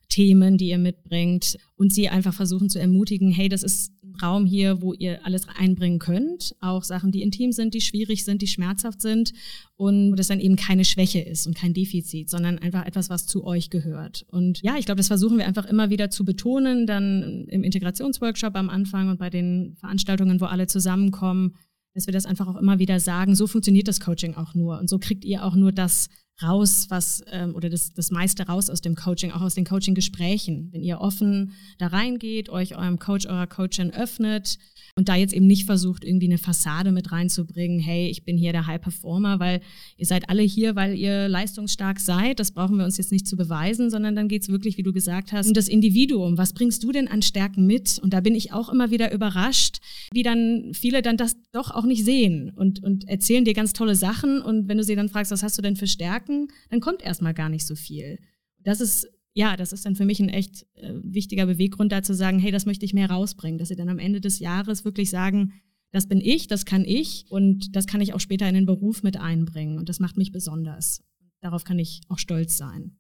Themen, 0.09 0.57
die 0.57 0.69
ihr 0.69 0.77
mitbringt 0.77 1.57
und 1.75 1.94
sie 1.94 2.09
einfach 2.09 2.33
versuchen 2.33 2.69
zu 2.69 2.80
ermutigen, 2.80 3.31
hey, 3.31 3.50
das 3.50 3.63
ist 3.63 3.92
ein 4.04 4.15
Raum 4.15 4.45
hier, 4.45 4.81
wo 4.81 4.94
ihr 4.94 5.25
alles 5.25 5.48
einbringen 5.48 6.00
könnt, 6.00 6.56
auch 6.62 6.83
Sachen, 6.83 7.12
die 7.12 7.21
intim 7.21 7.51
sind, 7.51 7.74
die 7.74 7.81
schwierig 7.81 8.24
sind, 8.24 8.42
die 8.42 8.48
schmerzhaft 8.48 9.01
sind 9.01 9.33
und 9.75 10.15
das 10.15 10.27
dann 10.27 10.39
eben 10.39 10.56
keine 10.56 10.86
Schwäche 10.86 11.19
ist 11.19 11.45
und 11.45 11.56
kein 11.56 11.74
Defizit, 11.74 12.30
sondern 12.30 12.57
einfach 12.59 12.86
etwas, 12.86 13.09
was 13.09 13.27
zu 13.27 13.44
euch 13.44 13.69
gehört. 13.69 14.25
Und 14.30 14.62
ja, 14.62 14.77
ich 14.77 14.86
glaube, 14.86 14.98
das 14.98 15.07
versuchen 15.07 15.38
wir 15.38 15.45
einfach 15.45 15.65
immer 15.65 15.89
wieder 15.89 16.09
zu 16.09 16.25
betonen, 16.25 16.88
dann 16.88 17.45
im 17.50 17.63
Integrationsworkshop 17.63 18.56
am 18.56 18.69
Anfang 18.69 19.09
und 19.09 19.19
bei 19.19 19.30
den 19.30 19.75
Veranstaltungen, 19.75 20.39
wo 20.39 20.45
alle 20.45 20.68
zusammenkommen, 20.68 21.56
dass 21.94 22.07
wir 22.07 22.13
das 22.13 22.25
einfach 22.25 22.48
auch 22.48 22.57
immer 22.57 22.80
wieder 22.80 23.00
sagen, 23.00 23.36
so 23.36 23.48
funktioniert 23.48 23.88
das 23.88 24.00
Coaching 24.00 24.36
auch 24.36 24.54
nur 24.54 24.80
und 24.80 24.89
so 24.89 25.00
kriegt 25.00 25.25
ihr 25.25 25.44
auch 25.44 25.56
nur 25.56 25.71
das 25.71 26.09
raus, 26.42 26.88
was 26.89 27.24
ähm, 27.31 27.56
oder 27.56 27.69
das, 27.69 27.94
das 27.94 28.12
meiste 28.12 28.45
raus 28.45 28.69
aus 28.69 28.81
dem 28.81 28.95
Coaching, 28.95 29.31
auch 29.31 29.42
aus 29.42 29.56
den 29.56 29.66
Coaching-Gesprächen. 29.66 30.69
Wenn 30.72 30.84
ihr 30.84 31.01
offen 31.01 31.54
da 31.80 31.88
reingeht, 31.88 32.50
euch 32.50 32.78
eurem 32.78 33.00
Coach, 33.00 33.25
eurer 33.25 33.48
Coachin 33.48 33.92
öffnet 33.92 34.57
und 34.95 35.10
da 35.10 35.16
jetzt 35.16 35.34
eben 35.34 35.48
nicht 35.48 35.66
versucht, 35.66 36.04
irgendwie 36.04 36.28
eine 36.28 36.38
Fassade 36.38 36.92
mit 36.92 37.12
reinzubringen, 37.12 37.80
hey, 37.80 38.07
ich 38.07 38.24
bin 38.24 38.38
hier 38.38 38.51
der 38.51 38.68
High 38.68 38.81
Performer, 38.81 39.39
weil 39.39 39.62
ihr 39.98 40.06
seid 40.06 40.30
alle 40.30 40.44
hier, 40.44 40.75
weil 40.75 40.95
ihr 40.95 41.28
leistungsstark 41.28 42.00
seid. 42.00 42.40
Das 42.40 42.51
brauchen 42.51 42.78
wir 42.78 42.86
uns 42.86 42.98
jetzt 42.98 43.12
nicht 43.12 43.28
zu 43.28 43.36
beweisen, 43.36 43.90
sondern 43.90 44.16
dann 44.16 44.28
geht's 44.28 44.50
wirklich, 44.50 44.78
wie 44.78 44.83
du 44.83 44.94
gesagt 44.94 45.31
hast, 45.31 45.48
um 45.48 45.54
das 45.54 45.68
Individuum. 45.68 46.38
Was 46.38 46.54
bringst 46.54 46.83
du 46.83 46.92
denn 46.92 47.07
an 47.07 47.22
Stärken 47.22 47.66
mit? 47.66 48.00
Und 48.00 48.13
da 48.13 48.22
bin 48.22 48.36
ich 48.36 48.54
auch 48.54 48.69
immer 48.69 48.92
wieder 48.92 49.12
überrascht, 49.12 49.78
wie 50.13 50.24
dann 50.24 50.72
viele 50.74 51.01
dann 51.01 51.18
das 51.18 51.36
doch 51.51 51.72
auch 51.72 51.86
nicht 51.86 52.06
sehen 52.06 52.51
und, 52.56 52.83
und 52.83 53.07
erzählen 53.07 53.45
dir 53.45 53.54
ganz 53.54 53.74
tolle 53.74 53.95
Sachen. 53.95 54.42
Und 54.42 54.68
wenn 54.68 54.78
du 54.78 54.83
sie 54.83 54.95
dann 54.95 55.10
fragst, 55.10 55.31
was 55.31 55.44
hast 55.44 55.57
du 55.57 55.62
denn 55.62 55.75
für 55.75 55.88
Stärken, 55.88 56.26
dann 56.69 56.79
kommt 56.79 57.01
erstmal 57.01 57.33
gar 57.33 57.50
nicht 57.50 57.65
so 57.65 57.75
viel. 57.75 58.19
Das 58.59 58.81
ist 58.81 59.07
ja, 59.38 59.56
das 59.56 59.71
ist 59.71 59.85
dann 59.85 59.95
für 59.95 60.06
mich 60.06 60.19
ein 60.19 60.29
echt 60.29 60.65
äh, 60.74 60.94
wichtiger 61.03 61.45
Beweggrund, 61.45 61.91
da 61.91 62.01
zu 62.01 62.15
sagen, 62.15 62.39
hey, 62.39 62.51
das 62.51 62.65
möchte 62.65 62.85
ich 62.85 62.95
mehr 62.95 63.12
rausbringen, 63.12 63.59
dass 63.59 63.68
sie 63.68 63.75
dann 63.75 63.88
am 63.88 64.00
Ende 64.00 64.19
des 64.19 64.39
Jahres 64.39 64.83
wirklich 64.83 65.11
sagen, 65.11 65.54
das 65.92 66.07
bin 66.07 66.19
ich, 66.19 66.47
das 66.47 66.66
kann 66.66 66.83
ich 66.83 67.25
und 67.30 67.75
das 67.75 67.85
kann 67.85 68.02
ich 68.02 68.16
auch 68.16 68.19
später 68.19 68.49
in 68.49 68.56
den 68.56 68.66
Beruf 68.66 69.04
mit 69.04 69.18
einbringen 69.18 69.78
und 69.78 69.90
das 69.90 69.99
macht 69.99 70.18
mich 70.18 70.31
besonders. 70.31 71.04
Darauf 71.40 71.66
kann 71.66 71.78
ich 71.78 72.02
auch 72.09 72.18
stolz 72.18 72.57
sein. 72.57 72.97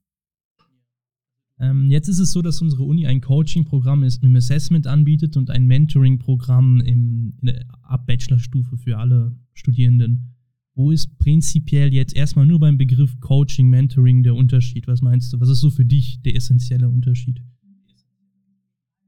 Ähm, 1.59 1.89
jetzt 1.89 2.07
ist 2.07 2.19
es 2.19 2.31
so, 2.31 2.43
dass 2.43 2.61
unsere 2.61 2.83
Uni 2.83 3.07
ein 3.07 3.19
Coaching-Programm 3.19 4.03
im 4.21 4.35
Assessment 4.35 4.85
anbietet 4.85 5.37
und 5.37 5.49
ein 5.49 5.65
Mentoring-Programm 5.65 6.83
ab 7.81 8.05
Bachelorstufe 8.05 8.77
für 8.77 8.99
alle 8.99 9.35
Studierenden. 9.53 10.36
Wo 10.77 10.91
ist 10.91 11.17
prinzipiell 11.17 11.91
jetzt 11.91 12.15
erstmal 12.15 12.45
nur 12.45 12.59
beim 12.59 12.77
Begriff 12.77 13.19
Coaching, 13.19 13.67
Mentoring 13.67 14.21
der 14.21 14.35
Unterschied? 14.35 14.87
Was 14.87 15.01
meinst 15.01 15.33
du? 15.33 15.39
Was 15.39 15.49
ist 15.49 15.59
so 15.59 15.71
für 15.71 15.85
dich 15.85 16.21
der 16.21 16.35
essentielle 16.35 16.87
Unterschied? 16.87 17.41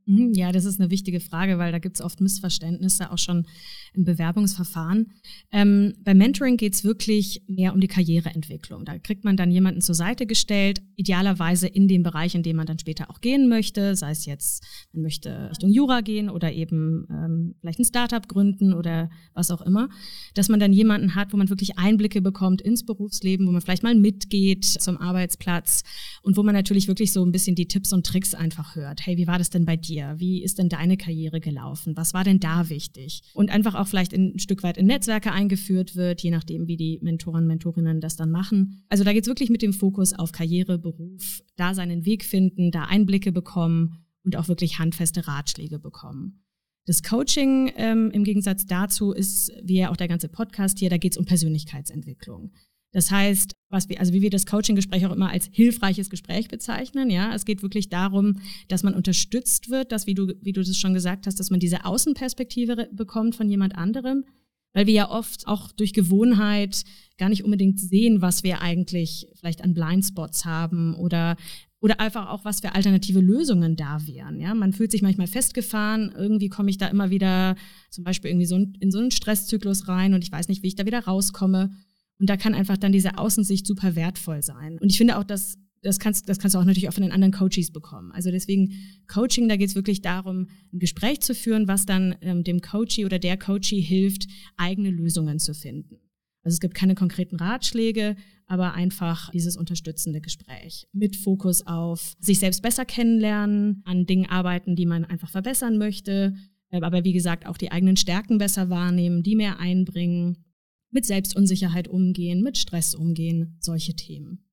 Mhm, 0.10 0.34
ja, 0.34 0.52
das 0.52 0.66
ist 0.66 0.80
eine 0.80 0.90
wichtige 0.90 1.20
Frage, 1.20 1.60
weil 1.60 1.72
da 1.72 1.78
gibt 1.78 1.98
es 1.98 2.02
oft 2.02 2.20
Missverständnisse, 2.20 3.12
auch 3.12 3.20
schon 3.20 3.46
im 3.94 4.06
Bewerbungsverfahren. 4.06 5.12
Ähm, 5.52 5.94
beim 6.04 6.18
Mentoring 6.18 6.58
geht 6.58 6.74
es 6.74 6.84
wirklich 6.84 7.44
mehr 7.48 7.76
um 7.76 7.80
die 7.80 7.88
Karriereentwicklung. 7.88 8.86
Da 8.86 8.98
kriegt 8.98 9.24
man 9.24 9.38
dann 9.38 9.52
jemanden 9.52 9.82
zur 9.82 9.94
Seite 9.94 10.26
gestellt, 10.26 10.82
idealerweise 10.96 11.68
in 11.68 11.88
dem 11.88 12.02
Bereich, 12.02 12.34
in 12.34 12.42
dem 12.42 12.56
man 12.56 12.66
dann 12.66 12.80
später 12.80 13.12
auch 13.12 13.22
gehen 13.22 13.50
möchte, 13.50 13.96
sei 13.96 14.10
es 14.10 14.26
jetzt, 14.26 14.66
man 14.94 15.04
möchte 15.04 15.52
Richtung 15.52 15.70
Jura 15.70 16.02
gehen 16.02 16.32
oder 16.32 16.52
eben 16.54 17.06
ähm, 17.12 17.56
vielleicht 17.62 17.80
ein 17.80 17.86
Startup 17.86 18.28
gründen 18.28 18.74
oder 18.74 19.12
was 19.36 19.52
auch 19.52 19.62
immer, 19.62 19.90
dass 20.34 20.50
man 20.50 20.60
dann 20.60 20.74
jemanden 20.74 21.14
hat, 21.14 21.34
wo 21.34 21.38
man 21.38 21.50
wirklich 21.50 21.78
Einblicke 21.78 22.22
bekommt 22.22 22.64
ins 22.64 22.84
Berufsleben, 22.84 23.46
wo 23.46 23.52
man 23.52 23.62
vielleicht 23.62 23.84
mal 23.84 23.94
mitgeht 23.94 24.66
zum 24.66 24.98
Arbeitsplatz 24.98 25.84
und 26.24 26.36
wo 26.36 26.42
man 26.42 26.56
natürlich 26.56 26.88
wirklich 26.88 27.14
so 27.14 27.24
ein 27.24 27.32
bisschen 27.32 27.56
die 27.56 27.68
Tipps 27.68 27.94
und 27.94 28.08
Tricks 28.08 28.34
einfach 28.34 28.76
hört. 28.76 29.06
Hey, 29.06 29.18
wie 29.18 29.28
war 29.28 29.38
das 29.38 29.52
denn 29.52 29.66
bei 29.66 29.78
dir? 29.78 29.99
Dir? 30.00 30.16
Wie 30.18 30.44
ist 30.44 30.60
denn 30.60 30.70
deine 30.70 30.98
Karriere 30.98 31.40
gelaufen? 31.40 31.96
Was 31.98 32.14
war 32.14 32.24
denn 32.24 32.40
da 32.40 32.70
wichtig? 32.70 33.22
Und 33.34 33.50
einfach 33.50 33.76
auch 33.76 33.88
vielleicht 33.88 34.14
ein 34.14 34.40
Stück 34.40 34.64
weit 34.64 34.78
in 34.78 34.88
Netzwerke 34.88 35.32
eingeführt 35.32 35.96
wird, 35.96 36.22
je 36.22 36.32
nachdem, 36.32 36.68
wie 36.68 36.78
die 36.78 37.00
Mentoren, 37.02 37.48
Mentorinnen 37.48 38.02
das 38.02 38.16
dann 38.16 38.32
machen. 38.32 38.84
Also 38.90 39.04
da 39.04 39.14
geht 39.14 39.24
es 39.24 39.28
wirklich 39.28 39.50
mit 39.50 39.62
dem 39.62 39.74
Fokus 39.74 40.14
auf 40.14 40.32
Karriere, 40.32 40.78
Beruf, 40.78 41.42
da 41.56 41.74
seinen 41.74 42.06
Weg 42.06 42.24
finden, 42.24 42.72
da 42.72 42.84
Einblicke 42.84 43.32
bekommen 43.32 44.06
und 44.24 44.36
auch 44.36 44.48
wirklich 44.48 44.80
handfeste 44.80 45.28
Ratschläge 45.28 45.80
bekommen. 45.80 46.44
Das 46.86 47.04
Coaching 47.04 47.72
ähm, 47.76 48.10
im 48.12 48.24
Gegensatz 48.24 48.66
dazu 48.66 49.12
ist, 49.12 49.52
wie 49.64 49.78
ja 49.78 49.92
auch 49.92 49.98
der 49.98 50.08
ganze 50.08 50.28
Podcast 50.28 50.80
hier, 50.80 50.90
da 50.90 50.98
geht 50.98 51.14
es 51.14 51.18
um 51.18 51.26
Persönlichkeitsentwicklung. 51.26 52.52
Das 52.92 53.12
heißt, 53.12 53.54
was 53.70 53.88
wir, 53.88 54.00
also 54.00 54.14
wie 54.14 54.22
wir 54.22 54.32
das 54.32 54.46
Coaching-Gespräch 54.46 55.06
auch 55.06 55.12
immer 55.12 55.30
als 55.30 55.50
hilfreiches 55.52 56.10
Gespräch 56.10 56.48
bezeichnen, 56.48 57.10
ja. 57.10 57.34
Es 57.36 57.46
geht 57.46 57.62
wirklich 57.62 57.90
darum, 57.90 58.42
dass 58.68 58.84
man 58.84 58.96
unterstützt 58.96 59.70
wird, 59.70 59.92
dass, 59.92 60.08
wie 60.08 60.16
du, 60.16 60.34
wie 60.42 60.54
du 60.54 60.64
das 60.64 60.78
schon 60.78 60.94
gesagt 60.94 61.28
hast, 61.28 61.40
dass 61.40 61.52
man 61.52 61.60
diese 61.60 61.86
Außenperspektive 61.86 62.90
bekommt 62.92 63.36
von 63.36 63.50
jemand 63.50 63.76
anderem, 63.76 64.26
weil 64.74 64.88
wir 64.88 64.94
ja 64.94 65.10
oft 65.10 65.48
auch 65.48 65.72
durch 65.72 65.94
Gewohnheit 65.94 66.84
gar 67.18 67.30
nicht 67.30 67.44
unbedingt 67.44 67.80
sehen, 67.80 68.22
was 68.22 68.44
wir 68.44 68.62
eigentlich 68.62 69.28
vielleicht 69.36 69.64
an 69.64 69.74
Blindspots 69.74 70.46
haben 70.46 70.96
oder 70.96 71.36
oder 71.82 72.00
einfach 72.02 72.30
auch, 72.30 72.44
was 72.44 72.60
für 72.60 72.76
alternative 72.76 73.22
Lösungen 73.22 73.78
da 73.78 74.06
wären. 74.06 74.40
Ja, 74.40 74.54
man 74.54 74.74
fühlt 74.74 74.92
sich 74.92 75.02
manchmal 75.02 75.28
festgefahren. 75.28 76.14
Irgendwie 76.14 76.50
komme 76.50 76.70
ich 76.70 76.78
da 76.78 76.88
immer 76.88 77.10
wieder 77.10 77.56
zum 77.90 78.04
Beispiel 78.04 78.32
irgendwie 78.32 78.48
so 78.48 78.58
in 78.58 78.92
so 78.92 79.00
einen 79.00 79.12
Stresszyklus 79.12 79.88
rein 79.88 80.14
und 80.14 80.24
ich 80.24 80.32
weiß 80.32 80.50
nicht, 80.50 80.62
wie 80.62 80.68
ich 80.68 80.76
da 80.76 80.86
wieder 80.86 81.06
rauskomme. 81.06 81.72
Und 82.20 82.30
da 82.30 82.38
kann 82.38 82.54
einfach 82.54 82.78
dann 82.78 82.92
diese 82.92 83.18
Außensicht 83.18 83.66
super 83.66 83.96
wertvoll 83.96 84.44
sein. 84.44 84.78
Und 84.80 84.90
ich 84.92 84.98
finde 84.98 85.18
auch, 85.18 85.24
dass 85.24 85.58
das 85.82 86.00
kannst, 86.00 86.28
das 86.28 86.40
kannst 86.40 86.56
du 86.56 86.60
auch 86.60 86.66
natürlich 86.66 86.90
auch 86.90 86.94
von 86.94 87.04
den 87.04 87.12
anderen 87.12 87.32
Coaches 87.32 87.72
bekommen. 87.72 88.12
Also 88.12 88.32
deswegen 88.32 88.74
Coaching, 89.08 89.48
da 89.48 89.56
geht 89.56 89.70
es 89.70 89.76
wirklich 89.76 90.02
darum, 90.02 90.48
ein 90.74 90.80
Gespräch 90.80 91.22
zu 91.22 91.34
führen, 91.34 91.68
was 91.68 91.86
dann 91.86 92.16
ähm, 92.22 92.44
dem 92.44 92.62
Coachee 92.62 93.06
oder 93.06 93.20
der 93.20 93.38
Coachee 93.38 93.80
hilft, 93.80 94.28
eigene 94.58 94.90
Lösungen 94.90 95.40
zu 95.40 95.54
finden. 95.54 95.96
Also 96.44 96.56
es 96.56 96.60
gibt 96.60 96.74
keine 96.74 96.96
konkreten 96.96 97.36
Ratschläge, 97.36 98.16
aber 98.46 98.74
einfach 98.74 99.30
dieses 99.32 99.58
unterstützende 99.58 100.22
Gespräch 100.22 100.88
mit 100.92 101.16
Fokus 101.16 101.66
auf 101.68 102.16
sich 102.20 102.40
selbst 102.40 102.62
besser 102.62 102.86
kennenlernen, 102.86 103.82
an 103.86 104.06
Dingen 104.06 104.26
arbeiten, 104.26 104.76
die 104.76 104.86
man 104.86 105.06
einfach 105.06 105.30
verbessern 105.30 105.78
möchte, 105.78 106.36
äh, 106.72 106.82
aber 106.82 107.04
wie 107.04 107.14
gesagt 107.14 107.46
auch 107.46 107.58
die 107.58 107.72
eigenen 107.72 107.98
Stärken 107.98 108.38
besser 108.38 108.70
wahrnehmen, 108.70 109.24
die 109.24 109.36
mehr 109.36 109.60
einbringen 109.60 110.44
mit 110.92 111.06
Selbstunsicherheit 111.06 111.88
umgehen, 111.88 112.42
mit 112.42 112.58
Stress 112.58 112.96
umgehen, 112.96 113.58
solche 113.60 113.96
Themen. 113.96 114.46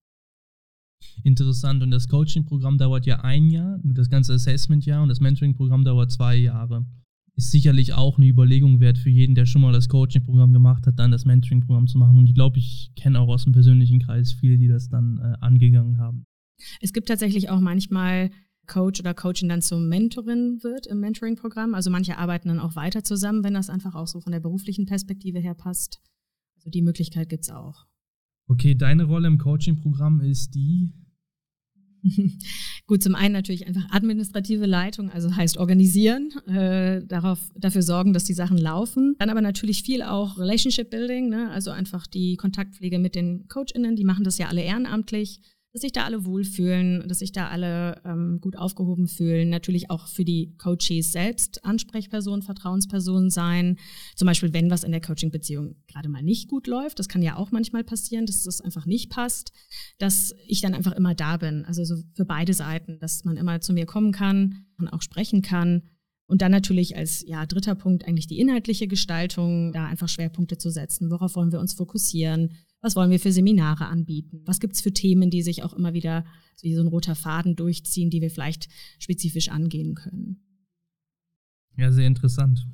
Interessant. 1.24 1.82
Und 1.82 1.90
das 1.90 2.08
Coaching-Programm 2.08 2.78
dauert 2.78 3.06
ja 3.06 3.20
ein 3.20 3.50
Jahr, 3.50 3.80
das 3.82 4.08
ganze 4.08 4.34
Assessment-Jahr 4.34 5.02
und 5.02 5.08
das 5.08 5.20
Mentoring-Programm 5.20 5.84
dauert 5.84 6.10
zwei 6.10 6.36
Jahre. 6.36 6.86
Ist 7.34 7.50
sicherlich 7.50 7.92
auch 7.92 8.16
eine 8.16 8.26
Überlegung 8.26 8.80
wert 8.80 8.96
für 8.96 9.10
jeden, 9.10 9.34
der 9.34 9.44
schon 9.44 9.60
mal 9.60 9.72
das 9.72 9.88
Coaching-Programm 9.88 10.52
gemacht 10.52 10.86
hat, 10.86 10.98
dann 10.98 11.10
das 11.10 11.26
Mentoring-Programm 11.26 11.86
zu 11.86 11.98
machen. 11.98 12.16
Und 12.16 12.26
ich 12.26 12.34
glaube, 12.34 12.58
ich 12.58 12.92
kenne 12.96 13.20
auch 13.20 13.28
aus 13.28 13.44
dem 13.44 13.52
persönlichen 13.52 14.00
Kreis 14.00 14.32
viele, 14.32 14.56
die 14.56 14.68
das 14.68 14.88
dann 14.88 15.18
äh, 15.18 15.36
angegangen 15.44 15.98
haben. 15.98 16.24
Es 16.80 16.94
gibt 16.94 17.08
tatsächlich 17.08 17.50
auch 17.50 17.60
manchmal 17.60 18.30
Coach 18.66 19.00
oder 19.00 19.14
Coaching 19.14 19.48
dann 19.48 19.62
zur 19.62 19.78
Mentorin 19.80 20.62
wird 20.62 20.86
im 20.86 21.00
Mentoring-Programm. 21.00 21.74
Also 21.74 21.90
manche 21.90 22.16
arbeiten 22.16 22.48
dann 22.48 22.58
auch 22.58 22.74
weiter 22.74 23.04
zusammen, 23.04 23.44
wenn 23.44 23.54
das 23.54 23.68
einfach 23.68 23.94
auch 23.94 24.06
so 24.06 24.20
von 24.20 24.32
der 24.32 24.40
beruflichen 24.40 24.86
Perspektive 24.86 25.38
her 25.38 25.54
passt. 25.54 26.00
Also 26.66 26.72
die 26.72 26.82
Möglichkeit 26.82 27.28
gibt 27.28 27.44
es 27.44 27.50
auch. 27.50 27.86
Okay, 28.48 28.74
deine 28.74 29.04
Rolle 29.04 29.28
im 29.28 29.38
Coaching-Programm 29.38 30.20
ist 30.20 30.52
die? 30.56 30.92
Gut, 32.88 33.04
zum 33.04 33.14
einen 33.14 33.32
natürlich 33.32 33.68
einfach 33.68 33.88
administrative 33.90 34.66
Leitung, 34.66 35.10
also 35.10 35.34
heißt 35.34 35.58
organisieren, 35.58 36.32
äh, 36.48 37.04
darauf, 37.06 37.38
dafür 37.56 37.82
sorgen, 37.82 38.12
dass 38.12 38.24
die 38.24 38.34
Sachen 38.34 38.58
laufen. 38.58 39.14
Dann 39.18 39.30
aber 39.30 39.42
natürlich 39.42 39.84
viel 39.84 40.02
auch 40.02 40.38
Relationship 40.38 40.90
Building, 40.90 41.28
ne? 41.28 41.50
also 41.50 41.70
einfach 41.70 42.08
die 42.08 42.36
Kontaktpflege 42.36 42.98
mit 42.98 43.14
den 43.14 43.46
CoachInnen, 43.46 43.94
die 43.94 44.04
machen 44.04 44.24
das 44.24 44.38
ja 44.38 44.48
alle 44.48 44.62
ehrenamtlich 44.62 45.40
dass 45.76 45.82
sich 45.82 45.92
da 45.92 46.04
alle 46.04 46.24
wohlfühlen, 46.24 47.06
dass 47.06 47.18
sich 47.18 47.32
da 47.32 47.48
alle 47.48 48.00
ähm, 48.06 48.38
gut 48.40 48.56
aufgehoben 48.56 49.08
fühlen. 49.08 49.50
Natürlich 49.50 49.90
auch 49.90 50.06
für 50.06 50.24
die 50.24 50.54
Coaches 50.56 51.12
selbst 51.12 51.66
Ansprechpersonen, 51.66 52.40
Vertrauenspersonen 52.40 53.28
sein. 53.28 53.76
Zum 54.14 54.24
Beispiel, 54.24 54.54
wenn 54.54 54.70
was 54.70 54.84
in 54.84 54.92
der 54.92 55.02
Coaching-Beziehung 55.02 55.76
gerade 55.86 56.08
mal 56.08 56.22
nicht 56.22 56.48
gut 56.48 56.66
läuft. 56.66 56.98
Das 56.98 57.08
kann 57.08 57.20
ja 57.20 57.36
auch 57.36 57.50
manchmal 57.50 57.84
passieren, 57.84 58.24
dass 58.24 58.44
das 58.44 58.62
einfach 58.62 58.86
nicht 58.86 59.10
passt, 59.10 59.52
dass 59.98 60.34
ich 60.46 60.62
dann 60.62 60.72
einfach 60.72 60.92
immer 60.92 61.14
da 61.14 61.36
bin. 61.36 61.66
Also 61.66 61.84
so 61.84 61.96
für 62.14 62.24
beide 62.24 62.54
Seiten, 62.54 62.98
dass 62.98 63.26
man 63.26 63.36
immer 63.36 63.60
zu 63.60 63.74
mir 63.74 63.84
kommen 63.84 64.12
kann 64.12 64.64
und 64.78 64.88
auch 64.88 65.02
sprechen 65.02 65.42
kann. 65.42 65.82
Und 66.26 66.40
dann 66.40 66.52
natürlich 66.52 66.96
als 66.96 67.22
ja, 67.26 67.44
dritter 67.44 67.74
Punkt 67.74 68.08
eigentlich 68.08 68.28
die 68.28 68.38
inhaltliche 68.38 68.88
Gestaltung, 68.88 69.72
da 69.72 69.84
einfach 69.84 70.08
Schwerpunkte 70.08 70.56
zu 70.56 70.70
setzen. 70.70 71.10
Worauf 71.10 71.36
wollen 71.36 71.52
wir 71.52 71.60
uns 71.60 71.74
fokussieren? 71.74 72.52
Was 72.86 72.94
wollen 72.94 73.10
wir 73.10 73.18
für 73.18 73.32
Seminare 73.32 73.86
anbieten? 73.86 74.42
Was 74.44 74.60
gibt 74.60 74.74
es 74.74 74.80
für 74.80 74.92
Themen, 74.92 75.28
die 75.28 75.42
sich 75.42 75.64
auch 75.64 75.72
immer 75.72 75.92
wieder 75.92 76.24
wie 76.62 76.72
so 76.72 76.82
ein 76.82 76.86
roter 76.86 77.16
Faden 77.16 77.56
durchziehen, 77.56 78.10
die 78.10 78.20
wir 78.20 78.30
vielleicht 78.30 78.68
spezifisch 79.00 79.48
angehen 79.48 79.96
können? 79.96 80.36
Ja, 81.76 81.90
sehr 81.90 82.06
interessant. 82.06 82.64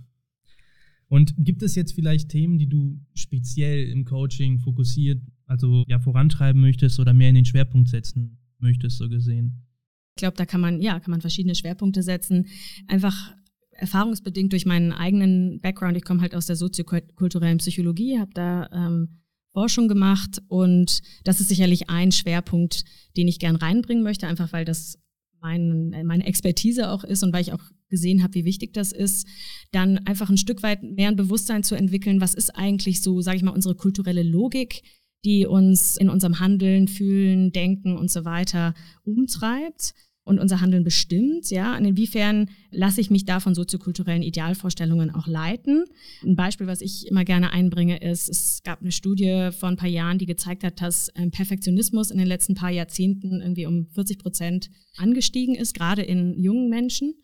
Und 1.09 1.35
gibt 1.39 1.63
es 1.63 1.77
jetzt 1.77 1.95
vielleicht 1.95 2.29
Themen, 2.29 2.59
die 2.59 2.69
du 2.69 3.01
speziell 3.15 3.89
im 3.89 4.05
Coaching 4.05 4.59
fokussiert, 4.59 5.23
also 5.47 5.83
ja 5.89 5.99
vorantreiben 5.99 6.61
möchtest 6.61 7.01
oder 7.01 7.15
mehr 7.15 7.31
in 7.31 7.37
den 7.37 7.47
Schwerpunkt 7.47 7.89
setzen 7.89 8.37
möchtest, 8.59 8.99
so 8.99 9.09
gesehen? 9.09 9.67
Ich 10.15 10.21
glaube, 10.21 10.37
da 10.37 10.45
kann 10.45 10.61
man, 10.61 10.83
ja, 10.83 11.01
kann 11.01 11.13
man 11.13 11.23
verschiedene 11.23 11.55
Schwerpunkte 11.55 12.03
setzen. 12.03 12.49
Einfach 12.87 13.33
erfahrungsbedingt 13.71 14.53
durch 14.53 14.67
meinen 14.67 14.93
eigenen 14.93 15.59
Background. 15.63 15.97
Ich 15.97 16.05
komme 16.05 16.21
halt 16.21 16.35
aus 16.35 16.45
der 16.45 16.57
soziokulturellen 16.57 17.57
Psychologie, 17.57 18.19
habe 18.19 18.33
da 18.35 18.69
ähm, 18.75 19.22
Forschung 19.53 19.89
gemacht 19.89 20.43
und 20.49 21.01
das 21.25 21.41
ist 21.41 21.49
sicherlich 21.49 21.91
ein 21.91 22.13
Schwerpunkt, 22.13 22.85
den 23.17 23.29
ich 23.29 23.39
gern 23.39 23.57
reinbringen 23.57 24.03
möchte, 24.03 24.27
einfach 24.27 24.53
weil 24.53 24.65
das 24.65 24.99
mein, 25.41 25.91
meine 26.05 26.25
Expertise 26.25 26.91
auch 26.91 27.05
ist 27.05 27.23
und 27.23 27.33
weil 27.33 27.43
ich 27.43 27.53
auch 27.53 27.63
gesehen 27.89 28.23
habe, 28.23 28.35
wie 28.35 28.45
wichtig 28.45 28.73
das 28.73 28.93
ist, 28.93 29.27
dann 29.73 29.99
einfach 30.07 30.31
ein 30.31 30.39
Stück 30.39 30.63
weit 30.63 30.83
mehr 30.83 31.09
ein 31.09 31.17
Bewusstsein 31.17 31.63
zu 31.63 31.75
entwickeln, 31.75 32.21
was 32.21 32.35
ist 32.35 32.51
eigentlich 32.51 33.03
so, 33.03 33.21
sage 33.21 33.37
ich 33.37 33.43
mal, 33.43 33.51
unsere 33.51 33.75
kulturelle 33.75 34.23
Logik, 34.23 34.83
die 35.25 35.47
uns 35.47 35.97
in 35.97 36.09
unserem 36.09 36.41
Handeln, 36.41 36.89
Fühlen, 36.89 37.53
Denken 37.53 37.97
und 37.97 38.11
so 38.11 38.25
weiter 38.25 38.75
umtreibt 39.05 39.95
und 40.25 40.39
unser 40.39 40.61
Handeln 40.61 40.85
bestimmt, 40.85 41.51
ja, 41.51 41.77
und 41.77 41.85
inwiefern 41.85 42.49
lasse 42.71 43.01
ich 43.01 43.11
mich 43.11 43.25
da 43.25 43.41
von 43.41 43.55
soziokulturellen 43.55 44.23
Idealvorstellungen 44.23 45.11
auch 45.11 45.27
leiten. 45.27 45.85
Ein 46.23 46.37
Beispiel, 46.37 46.67
was 46.67 46.81
ich 46.81 47.09
immer 47.09 47.25
gerne 47.25 47.53
einbringe, 47.53 47.99
ist, 47.99 48.29
es 48.29 48.63
gab 48.63 48.81
eine 48.81 48.93
Studie 48.93 49.51
vor 49.59 49.69
ein 49.69 49.77
paar 49.77 49.89
Jahren, 49.89 50.19
die 50.19 50.27
gezeigt 50.27 50.63
hat, 50.63 50.81
dass 50.81 51.11
ähm, 51.17 51.31
Perfektionismus 51.31 52.11
in 52.11 52.19
den 52.19 52.29
letzten 52.29 52.55
paar 52.55 52.71
Jahrzehnten 52.71 53.41
irgendwie 53.41 53.67
um 53.67 53.87
40 53.89 54.19
Prozent 54.19 54.71
angestiegen 54.97 55.55
ist, 55.55 55.75
gerade 55.75 56.03
in 56.03 56.39
jungen 56.41 56.69
Menschen 56.69 57.15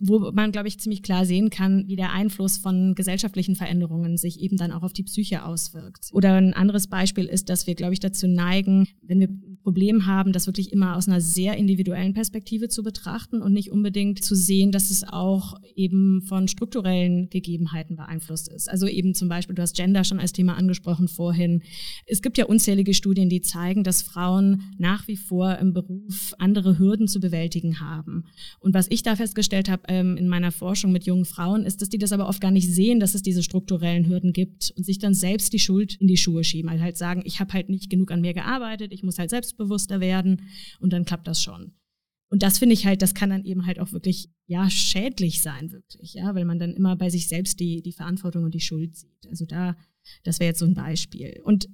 wo 0.00 0.32
man, 0.32 0.50
glaube 0.50 0.68
ich, 0.68 0.80
ziemlich 0.80 1.02
klar 1.02 1.26
sehen 1.26 1.50
kann, 1.50 1.86
wie 1.86 1.96
der 1.96 2.12
Einfluss 2.12 2.56
von 2.56 2.94
gesellschaftlichen 2.94 3.54
Veränderungen 3.54 4.16
sich 4.16 4.40
eben 4.40 4.56
dann 4.56 4.72
auch 4.72 4.82
auf 4.82 4.94
die 4.94 5.02
Psyche 5.02 5.44
auswirkt. 5.44 6.08
Oder 6.12 6.34
ein 6.34 6.54
anderes 6.54 6.86
Beispiel 6.86 7.26
ist, 7.26 7.50
dass 7.50 7.66
wir, 7.66 7.74
glaube 7.74 7.92
ich, 7.92 8.00
dazu 8.00 8.26
neigen, 8.26 8.88
wenn 9.02 9.20
wir 9.20 9.28
ein 9.28 9.58
Problem 9.62 10.06
haben, 10.06 10.32
das 10.32 10.46
wirklich 10.46 10.72
immer 10.72 10.96
aus 10.96 11.06
einer 11.06 11.20
sehr 11.20 11.56
individuellen 11.56 12.14
Perspektive 12.14 12.68
zu 12.68 12.82
betrachten 12.82 13.42
und 13.42 13.52
nicht 13.52 13.70
unbedingt 13.70 14.24
zu 14.24 14.34
sehen, 14.34 14.72
dass 14.72 14.90
es 14.90 15.04
auch 15.04 15.60
eben 15.76 16.22
von 16.22 16.48
strukturellen 16.48 17.28
Gegebenheiten 17.28 17.96
beeinflusst 17.96 18.48
ist. 18.48 18.70
Also 18.70 18.86
eben 18.86 19.14
zum 19.14 19.28
Beispiel, 19.28 19.54
du 19.54 19.62
hast 19.62 19.76
Gender 19.76 20.04
schon 20.04 20.18
als 20.18 20.32
Thema 20.32 20.56
angesprochen 20.56 21.08
vorhin. 21.08 21.62
Es 22.06 22.22
gibt 22.22 22.38
ja 22.38 22.46
unzählige 22.46 22.94
Studien, 22.94 23.28
die 23.28 23.42
zeigen, 23.42 23.84
dass 23.84 24.00
Frauen 24.00 24.62
nach 24.78 25.06
wie 25.08 25.16
vor 25.16 25.58
im 25.58 25.74
Beruf 25.74 26.34
andere 26.38 26.78
Hürden 26.78 27.06
zu 27.06 27.20
bewältigen 27.20 27.80
haben. 27.80 28.24
Und 28.60 28.72
was 28.72 28.86
ich 28.88 29.02
da 29.02 29.14
festgestellt 29.16 29.68
habe, 29.68 29.89
ähm, 29.90 30.16
in 30.16 30.28
meiner 30.28 30.52
Forschung 30.52 30.92
mit 30.92 31.04
jungen 31.04 31.24
Frauen, 31.24 31.64
ist, 31.64 31.82
dass 31.82 31.88
die 31.88 31.98
das 31.98 32.12
aber 32.12 32.28
oft 32.28 32.40
gar 32.40 32.52
nicht 32.52 32.72
sehen, 32.72 33.00
dass 33.00 33.16
es 33.16 33.22
diese 33.22 33.42
strukturellen 33.42 34.06
Hürden 34.06 34.32
gibt 34.32 34.72
und 34.76 34.86
sich 34.86 35.00
dann 35.00 35.14
selbst 35.14 35.52
die 35.52 35.58
Schuld 35.58 35.96
in 35.96 36.06
die 36.06 36.16
Schuhe 36.16 36.44
schieben. 36.44 36.70
Also 36.70 36.84
halt 36.84 36.96
sagen, 36.96 37.22
ich 37.24 37.40
habe 37.40 37.52
halt 37.52 37.68
nicht 37.68 37.90
genug 37.90 38.12
an 38.12 38.20
mir 38.20 38.32
gearbeitet, 38.32 38.92
ich 38.92 39.02
muss 39.02 39.18
halt 39.18 39.30
selbstbewusster 39.30 39.98
werden 39.98 40.42
und 40.78 40.92
dann 40.92 41.04
klappt 41.04 41.26
das 41.26 41.42
schon. 41.42 41.72
Und 42.28 42.44
das 42.44 42.60
finde 42.60 42.74
ich 42.74 42.86
halt, 42.86 43.02
das 43.02 43.14
kann 43.14 43.30
dann 43.30 43.44
eben 43.44 43.66
halt 43.66 43.80
auch 43.80 43.90
wirklich, 43.90 44.30
ja, 44.46 44.70
schädlich 44.70 45.42
sein, 45.42 45.72
wirklich, 45.72 46.14
ja, 46.14 46.32
weil 46.36 46.44
man 46.44 46.60
dann 46.60 46.72
immer 46.72 46.94
bei 46.94 47.10
sich 47.10 47.26
selbst 47.26 47.58
die, 47.58 47.82
die 47.82 47.92
Verantwortung 47.92 48.44
und 48.44 48.54
die 48.54 48.60
Schuld 48.60 48.94
sieht. 48.94 49.26
Also 49.28 49.44
da, 49.44 49.76
das 50.22 50.38
wäre 50.38 50.50
jetzt 50.50 50.60
so 50.60 50.66
ein 50.66 50.74
Beispiel. 50.74 51.40
Und 51.42 51.68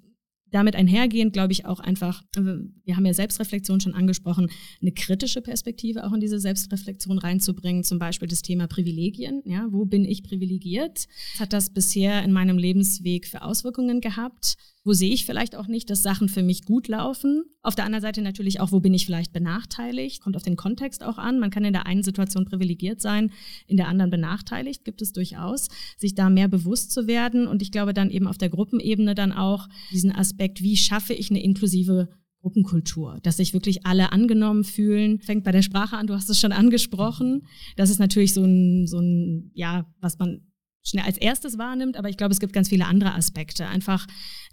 damit 0.56 0.75
einhergehend, 0.75 1.34
glaube 1.34 1.52
ich, 1.52 1.66
auch 1.66 1.80
einfach, 1.80 2.22
wir 2.34 2.96
haben 2.96 3.04
ja 3.04 3.12
Selbstreflexion 3.12 3.78
schon 3.80 3.94
angesprochen, 3.94 4.50
eine 4.80 4.92
kritische 4.92 5.42
Perspektive 5.42 6.04
auch 6.04 6.14
in 6.14 6.20
diese 6.20 6.40
Selbstreflexion 6.40 7.18
reinzubringen, 7.18 7.84
zum 7.84 7.98
Beispiel 7.98 8.26
das 8.26 8.40
Thema 8.40 8.66
Privilegien. 8.66 9.42
Ja, 9.44 9.66
wo 9.70 9.84
bin 9.84 10.06
ich 10.06 10.22
privilegiert? 10.22 11.06
Was 11.34 11.40
hat 11.40 11.52
das 11.52 11.70
bisher 11.70 12.25
in 12.25 12.32
meinem 12.32 12.56
Lebensweg 12.56 13.26
für 13.26 13.42
Auswirkungen 13.42 14.00
gehabt? 14.00 14.56
Wo 14.87 14.93
sehe 14.93 15.12
ich 15.12 15.26
vielleicht 15.26 15.57
auch 15.57 15.66
nicht, 15.66 15.90
dass 15.90 16.05
Sachen 16.05 16.28
für 16.28 16.45
mich 16.45 16.64
gut 16.64 16.87
laufen? 16.87 17.43
Auf 17.61 17.75
der 17.75 17.85
anderen 17.85 18.02
Seite 18.02 18.23
natürlich 18.23 18.61
auch, 18.61 18.71
wo 18.71 18.78
bin 18.78 18.95
ich 18.95 19.05
vielleicht 19.05 19.33
benachteiligt? 19.33 20.23
Kommt 20.23 20.37
auf 20.37 20.45
den 20.45 20.55
Kontext 20.55 21.02
auch 21.02 21.19
an. 21.19 21.40
Man 21.40 21.50
kann 21.50 21.64
in 21.64 21.73
der 21.73 21.87
einen 21.87 22.05
Situation 22.05 22.45
privilegiert 22.45 23.00
sein, 23.00 23.33
in 23.66 23.76
der 23.76 23.88
anderen 23.88 24.12
benachteiligt, 24.12 24.85
gibt 24.85 25.02
es 25.02 25.12
durchaus. 25.12 25.66
Sich 25.97 26.14
da 26.14 26.31
mehr 26.31 26.47
bewusst 26.47 26.93
zu 26.93 27.09
werden 27.09 27.49
und 27.49 27.62
ich 27.62 27.73
glaube 27.73 27.95
dann 27.95 28.11
eben 28.11 28.28
auf 28.28 28.38
der 28.38 28.49
Gruppenebene 28.49 29.16
dann 29.16 29.33
auch 29.33 29.69
diesen 29.90 30.12
Aspekt, 30.12 30.62
wie 30.62 30.76
schaffe 30.76 31.14
ich 31.14 31.31
eine 31.31 31.43
inklusive 31.43 32.09
Gruppenkultur, 32.40 33.19
dass 33.25 33.38
sich 33.38 33.55
wirklich 33.55 33.87
alle 33.87 34.12
angenommen 34.12 34.62
fühlen. 34.62 35.19
Fängt 35.19 35.43
bei 35.43 35.50
der 35.50 35.62
Sprache 35.62 35.97
an, 35.97 36.07
du 36.07 36.14
hast 36.14 36.31
es 36.31 36.38
schon 36.38 36.52
angesprochen. 36.52 37.43
Das 37.75 37.90
ist 37.90 37.99
natürlich 37.99 38.35
so 38.35 38.45
ein, 38.45 38.87
so 38.87 39.00
ein 39.00 39.50
ja, 39.52 39.93
was 40.00 40.21
man 40.21 40.43
schnell 40.87 41.05
als 41.05 41.19
erstes 41.19 41.59
wahrnimmt, 41.59 41.97
aber 41.97 42.09
ich 42.09 42.16
glaube, 42.16 42.33
es 42.33 42.40
gibt 42.40 42.52
ganz 42.52 42.69
viele 42.69 42.87
andere 42.87 43.14
Aspekte. 43.14 43.66
Einfach 43.66 44.07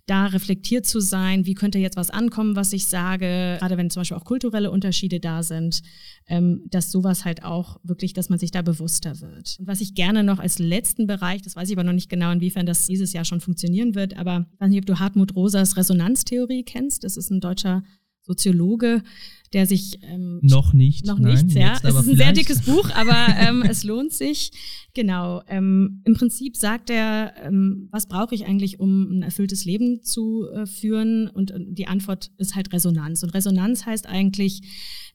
da 0.05 0.25
reflektiert 0.25 0.85
zu 0.85 0.99
sein, 0.99 1.45
wie 1.45 1.53
könnte 1.53 1.79
jetzt 1.79 1.95
was 1.95 2.09
ankommen, 2.09 2.57
was 2.57 2.73
ich 2.73 2.87
sage, 2.87 3.57
gerade 3.59 3.77
wenn 3.77 3.89
zum 3.89 4.01
Beispiel 4.01 4.17
auch 4.17 4.25
kulturelle 4.25 4.69
Unterschiede 4.69 5.19
da 5.19 5.43
sind, 5.43 5.81
ähm, 6.27 6.63
dass 6.69 6.91
sowas 6.91 7.23
halt 7.23 7.43
auch 7.43 7.79
wirklich, 7.83 8.13
dass 8.13 8.29
man 8.29 8.37
sich 8.37 8.51
da 8.51 8.61
bewusster 8.61 9.21
wird. 9.21 9.55
Und 9.59 9.67
was 9.67 9.79
ich 9.79 9.95
gerne 9.95 10.23
noch 10.23 10.39
als 10.39 10.59
letzten 10.59 11.07
Bereich, 11.07 11.41
das 11.41 11.55
weiß 11.55 11.69
ich 11.69 11.75
aber 11.75 11.85
noch 11.85 11.93
nicht 11.93 12.09
genau, 12.09 12.31
inwiefern 12.31 12.65
das 12.65 12.85
dieses 12.87 13.13
Jahr 13.13 13.23
schon 13.23 13.39
funktionieren 13.39 13.95
wird, 13.95 14.17
aber 14.17 14.47
ich 14.53 14.59
weiß 14.59 14.69
nicht, 14.69 14.79
ob 14.79 14.85
du 14.85 14.99
Hartmut 14.99 15.35
Rosas 15.35 15.77
Resonanztheorie 15.77 16.63
kennst. 16.63 17.05
Das 17.05 17.15
ist 17.15 17.29
ein 17.29 17.39
deutscher 17.39 17.83
Soziologe, 18.21 19.03
der 19.53 19.67
sich 19.67 19.99
ähm, 20.03 20.39
noch 20.41 20.73
nicht 20.73 21.05
noch 21.05 21.19
nein, 21.19 21.33
nichts, 21.33 21.53
ja. 21.53 21.73
Es 21.81 21.95
ist 21.95 22.09
ein 22.09 22.17
sehr 22.17 22.33
dickes 22.33 22.61
Buch, 22.61 22.89
aber 22.93 23.27
ähm, 23.37 23.61
es 23.61 23.83
lohnt 23.83 24.11
sich. 24.11 24.51
Genau. 24.93 25.41
Ähm, 25.47 26.01
Im 26.05 26.13
Prinzip 26.13 26.57
sagt 26.57 26.89
er, 26.89 27.33
ähm, 27.43 27.87
was 27.91 28.07
brauche 28.07 28.35
ich 28.35 28.45
eigentlich, 28.45 28.79
um 28.79 29.19
ein 29.19 29.21
erfülltes 29.23 29.65
Leben 29.65 30.03
zu 30.03 30.47
äh, 30.49 30.65
führen? 30.65 31.27
Und, 31.27 31.51
und 31.51 31.75
die 31.75 31.87
Antwort 31.87 32.31
ist 32.37 32.55
halt 32.55 32.73
Resonanz. 32.73 33.23
Und 33.23 33.33
Resonanz 33.33 33.85
heißt 33.85 34.07
eigentlich 34.07 34.61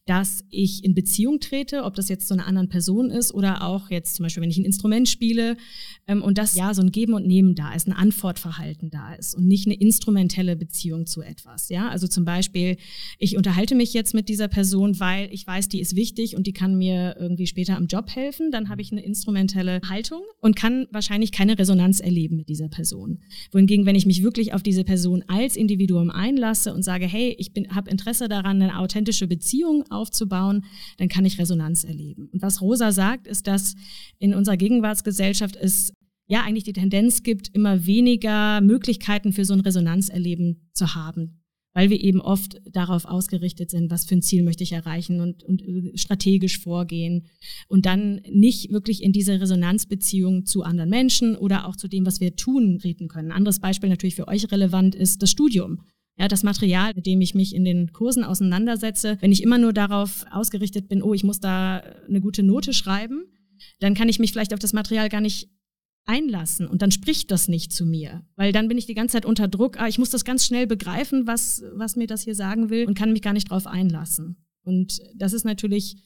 dass 0.08 0.42
ich 0.48 0.84
in 0.84 0.94
Beziehung 0.94 1.38
trete, 1.38 1.84
ob 1.84 1.94
das 1.94 2.08
jetzt 2.08 2.28
zu 2.28 2.34
einer 2.34 2.46
anderen 2.46 2.70
Person 2.70 3.10
ist 3.10 3.34
oder 3.34 3.62
auch 3.62 3.90
jetzt 3.90 4.14
zum 4.14 4.24
Beispiel, 4.24 4.42
wenn 4.42 4.48
ich 4.48 4.56
ein 4.56 4.64
Instrument 4.64 5.06
spiele 5.06 5.58
ähm, 6.06 6.22
und 6.22 6.38
dass 6.38 6.56
ja 6.56 6.72
so 6.72 6.80
ein 6.80 6.92
Geben 6.92 7.12
und 7.12 7.26
Nehmen 7.26 7.54
da 7.54 7.74
ist, 7.74 7.86
ein 7.86 7.92
Antwortverhalten 7.92 8.88
da 8.88 9.12
ist 9.12 9.34
und 9.34 9.46
nicht 9.46 9.66
eine 9.66 9.74
instrumentelle 9.74 10.56
Beziehung 10.56 11.04
zu 11.04 11.20
etwas. 11.20 11.68
Ja, 11.68 11.90
also 11.90 12.08
zum 12.08 12.24
Beispiel, 12.24 12.78
ich 13.18 13.36
unterhalte 13.36 13.74
mich 13.74 13.92
jetzt 13.92 14.14
mit 14.14 14.27
dieser 14.28 14.48
Person, 14.48 15.00
weil 15.00 15.32
ich 15.32 15.46
weiß, 15.46 15.68
die 15.68 15.80
ist 15.80 15.96
wichtig 15.96 16.36
und 16.36 16.46
die 16.46 16.52
kann 16.52 16.76
mir 16.76 17.16
irgendwie 17.18 17.46
später 17.46 17.76
am 17.76 17.86
Job 17.86 18.14
helfen. 18.14 18.50
Dann 18.50 18.68
habe 18.68 18.82
ich 18.82 18.92
eine 18.92 19.02
instrumentelle 19.02 19.80
Haltung 19.88 20.22
und 20.40 20.56
kann 20.56 20.86
wahrscheinlich 20.92 21.32
keine 21.32 21.58
Resonanz 21.58 22.00
erleben 22.00 22.36
mit 22.36 22.48
dieser 22.48 22.68
Person. 22.68 23.18
Wohingegen, 23.52 23.86
wenn 23.86 23.96
ich 23.96 24.06
mich 24.06 24.22
wirklich 24.22 24.54
auf 24.54 24.62
diese 24.62 24.84
Person 24.84 25.24
als 25.26 25.56
Individuum 25.56 26.10
einlasse 26.10 26.74
und 26.74 26.82
sage, 26.82 27.06
hey, 27.06 27.34
ich 27.38 27.52
habe 27.70 27.90
Interesse 27.90 28.28
daran, 28.28 28.62
eine 28.62 28.78
authentische 28.78 29.26
Beziehung 29.26 29.84
aufzubauen, 29.90 30.64
dann 30.98 31.08
kann 31.08 31.24
ich 31.24 31.38
Resonanz 31.38 31.84
erleben. 31.84 32.28
Und 32.32 32.42
was 32.42 32.60
Rosa 32.60 32.92
sagt, 32.92 33.26
ist, 33.26 33.46
dass 33.46 33.74
in 34.18 34.34
unserer 34.34 34.56
Gegenwartsgesellschaft 34.56 35.56
es 35.56 35.92
ja 36.28 36.42
eigentlich 36.42 36.64
die 36.64 36.72
Tendenz 36.74 37.22
gibt, 37.22 37.48
immer 37.54 37.86
weniger 37.86 38.60
Möglichkeiten 38.60 39.32
für 39.32 39.44
so 39.44 39.54
ein 39.54 39.60
Resonanzerleben 39.60 40.68
zu 40.74 40.94
haben, 40.94 41.37
weil 41.74 41.90
wir 41.90 42.02
eben 42.02 42.20
oft 42.20 42.60
darauf 42.70 43.04
ausgerichtet 43.04 43.70
sind, 43.70 43.90
was 43.90 44.04
für 44.04 44.16
ein 44.16 44.22
Ziel 44.22 44.42
möchte 44.42 44.62
ich 44.62 44.72
erreichen 44.72 45.20
und, 45.20 45.44
und 45.44 45.62
äh, 45.62 45.96
strategisch 45.96 46.58
vorgehen 46.58 47.26
und 47.68 47.86
dann 47.86 48.20
nicht 48.30 48.70
wirklich 48.72 49.02
in 49.02 49.12
diese 49.12 49.40
Resonanzbeziehung 49.40 50.46
zu 50.46 50.62
anderen 50.62 50.90
Menschen 50.90 51.36
oder 51.36 51.66
auch 51.66 51.76
zu 51.76 51.88
dem, 51.88 52.06
was 52.06 52.20
wir 52.20 52.36
tun, 52.36 52.78
treten 52.78 53.08
können. 53.08 53.32
Anderes 53.32 53.60
Beispiel 53.60 53.88
natürlich 53.88 54.16
für 54.16 54.28
euch 54.28 54.50
relevant 54.50 54.94
ist 54.94 55.22
das 55.22 55.30
Studium. 55.30 55.82
Ja, 56.18 56.26
das 56.26 56.42
Material, 56.42 56.94
mit 56.96 57.06
dem 57.06 57.20
ich 57.20 57.36
mich 57.36 57.54
in 57.54 57.64
den 57.64 57.92
Kursen 57.92 58.24
auseinandersetze, 58.24 59.18
wenn 59.20 59.30
ich 59.30 59.42
immer 59.42 59.58
nur 59.58 59.72
darauf 59.72 60.24
ausgerichtet 60.32 60.88
bin, 60.88 61.00
oh, 61.00 61.14
ich 61.14 61.22
muss 61.22 61.38
da 61.38 61.78
eine 62.08 62.20
gute 62.20 62.42
Note 62.42 62.72
schreiben, 62.72 63.22
dann 63.78 63.94
kann 63.94 64.08
ich 64.08 64.18
mich 64.18 64.32
vielleicht 64.32 64.52
auf 64.52 64.58
das 64.58 64.72
Material 64.72 65.08
gar 65.08 65.20
nicht 65.20 65.48
einlassen 66.08 66.66
und 66.66 66.82
dann 66.82 66.90
spricht 66.90 67.30
das 67.30 67.48
nicht 67.48 67.72
zu 67.72 67.84
mir, 67.84 68.24
weil 68.36 68.52
dann 68.52 68.68
bin 68.68 68.78
ich 68.78 68.86
die 68.86 68.94
ganze 68.94 69.12
Zeit 69.12 69.26
unter 69.26 69.46
Druck, 69.46 69.78
ah, 69.78 69.88
ich 69.88 69.98
muss 69.98 70.10
das 70.10 70.24
ganz 70.24 70.44
schnell 70.44 70.66
begreifen, 70.66 71.26
was, 71.26 71.62
was 71.74 71.96
mir 71.96 72.06
das 72.06 72.22
hier 72.22 72.34
sagen 72.34 72.70
will 72.70 72.86
und 72.86 72.96
kann 72.96 73.12
mich 73.12 73.22
gar 73.22 73.34
nicht 73.34 73.50
drauf 73.50 73.66
einlassen. 73.66 74.36
Und 74.62 75.00
das 75.14 75.32
ist 75.32 75.44
natürlich 75.44 75.96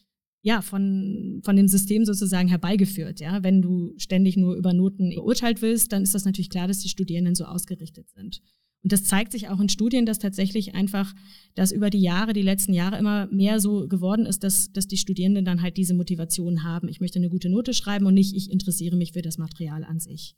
ja, 0.43 0.61
von, 0.61 1.41
von 1.45 1.55
dem 1.55 1.69
System 1.69 2.05
sozusagen 2.05 2.49
herbeigeführt. 2.49 3.21
Ja? 3.21 3.45
Wenn 3.45 3.63
du 3.63 3.95
ständig 3.97 4.37
nur 4.37 4.57
über 4.57 4.73
Noten 4.73 5.11
beurteilt 5.15 5.63
wirst, 5.63 5.93
dann 5.93 6.03
ist 6.03 6.15
das 6.15 6.25
natürlich 6.25 6.51
klar, 6.51 6.67
dass 6.67 6.81
die 6.81 6.89
Studierenden 6.89 7.37
so 7.37 7.45
ausgerichtet 7.45 8.11
sind. 8.11 8.43
Und 8.83 8.93
das 8.93 9.05
zeigt 9.05 9.31
sich 9.33 9.49
auch 9.49 9.61
in 9.61 9.69
Studien, 9.69 10.07
dass 10.07 10.19
tatsächlich 10.19 10.75
einfach, 10.75 11.15
dass 11.55 11.71
über 11.71 11.89
die 11.89 12.01
Jahre, 12.01 12.33
die 12.33 12.43
letzten 12.43 12.73
Jahre 12.73 12.99
immer 12.99 13.27
mehr 13.27 13.61
so 13.61 13.87
geworden 13.87 14.27
ist, 14.27 14.43
dass, 14.43 14.73
dass 14.73 14.89
die 14.89 14.97
Studierenden 14.97 15.45
dann 15.45 15.63
halt 15.63 15.77
diese 15.77 15.95
Motivation 15.95 16.65
haben. 16.65 16.89
Ich 16.89 17.01
möchte 17.01 17.19
eine 17.19 17.31
gute 17.31 17.49
Note 17.49 17.75
schreiben 17.75 18.07
und 18.07 18.15
nicht, 18.15 18.35
ich 18.35 18.51
interessiere 18.51 18.97
mich 18.97 19.13
für 19.13 19.23
das 19.23 19.39
Material 19.39 19.85
an 19.85 20.01
sich, 20.01 20.37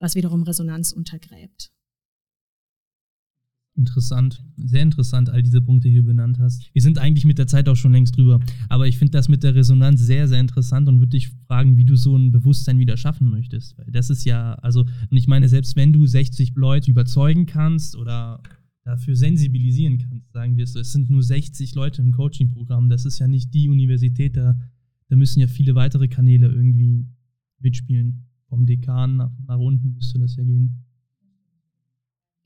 was 0.00 0.16
wiederum 0.16 0.42
Resonanz 0.42 0.92
untergräbt. 0.92 1.70
Interessant, 3.76 4.44
sehr 4.56 4.82
interessant, 4.82 5.28
all 5.30 5.42
diese 5.42 5.60
Punkte, 5.60 5.88
die 5.88 5.96
du 5.96 6.04
benannt 6.04 6.38
hast. 6.38 6.72
Wir 6.72 6.82
sind 6.82 6.98
eigentlich 6.98 7.24
mit 7.24 7.38
der 7.38 7.48
Zeit 7.48 7.68
auch 7.68 7.74
schon 7.74 7.90
längst 7.90 8.16
drüber. 8.16 8.38
Aber 8.68 8.86
ich 8.86 8.98
finde 8.98 9.10
das 9.12 9.28
mit 9.28 9.42
der 9.42 9.56
Resonanz 9.56 10.00
sehr, 10.00 10.28
sehr 10.28 10.38
interessant 10.38 10.88
und 10.88 11.00
würde 11.00 11.10
dich 11.10 11.30
fragen, 11.48 11.76
wie 11.76 11.84
du 11.84 11.96
so 11.96 12.16
ein 12.16 12.30
Bewusstsein 12.30 12.78
wieder 12.78 12.96
schaffen 12.96 13.30
möchtest. 13.30 13.76
Weil 13.76 13.90
das 13.90 14.10
ist 14.10 14.24
ja, 14.24 14.54
also, 14.54 14.82
und 14.82 15.16
ich 15.16 15.26
meine, 15.26 15.48
selbst 15.48 15.74
wenn 15.74 15.92
du 15.92 16.06
60 16.06 16.54
Leute 16.54 16.88
überzeugen 16.88 17.46
kannst 17.46 17.96
oder 17.96 18.40
dafür 18.84 19.16
sensibilisieren 19.16 19.98
kannst, 19.98 20.30
sagen 20.32 20.56
wir 20.56 20.64
es 20.64 20.74
so, 20.74 20.78
es 20.78 20.92
sind 20.92 21.10
nur 21.10 21.24
60 21.24 21.74
Leute 21.74 22.00
im 22.00 22.12
Coaching-Programm, 22.12 22.88
das 22.88 23.04
ist 23.04 23.18
ja 23.18 23.26
nicht 23.26 23.52
die 23.54 23.68
Universität, 23.68 24.36
da, 24.36 24.56
da 25.08 25.16
müssen 25.16 25.40
ja 25.40 25.48
viele 25.48 25.74
weitere 25.74 26.06
Kanäle 26.06 26.46
irgendwie 26.46 27.08
mitspielen. 27.58 28.28
Vom 28.48 28.66
Dekan 28.66 29.16
nach, 29.16 29.32
nach 29.48 29.58
unten 29.58 29.94
müsste 29.94 30.20
das 30.20 30.36
ja 30.36 30.44
gehen. 30.44 30.84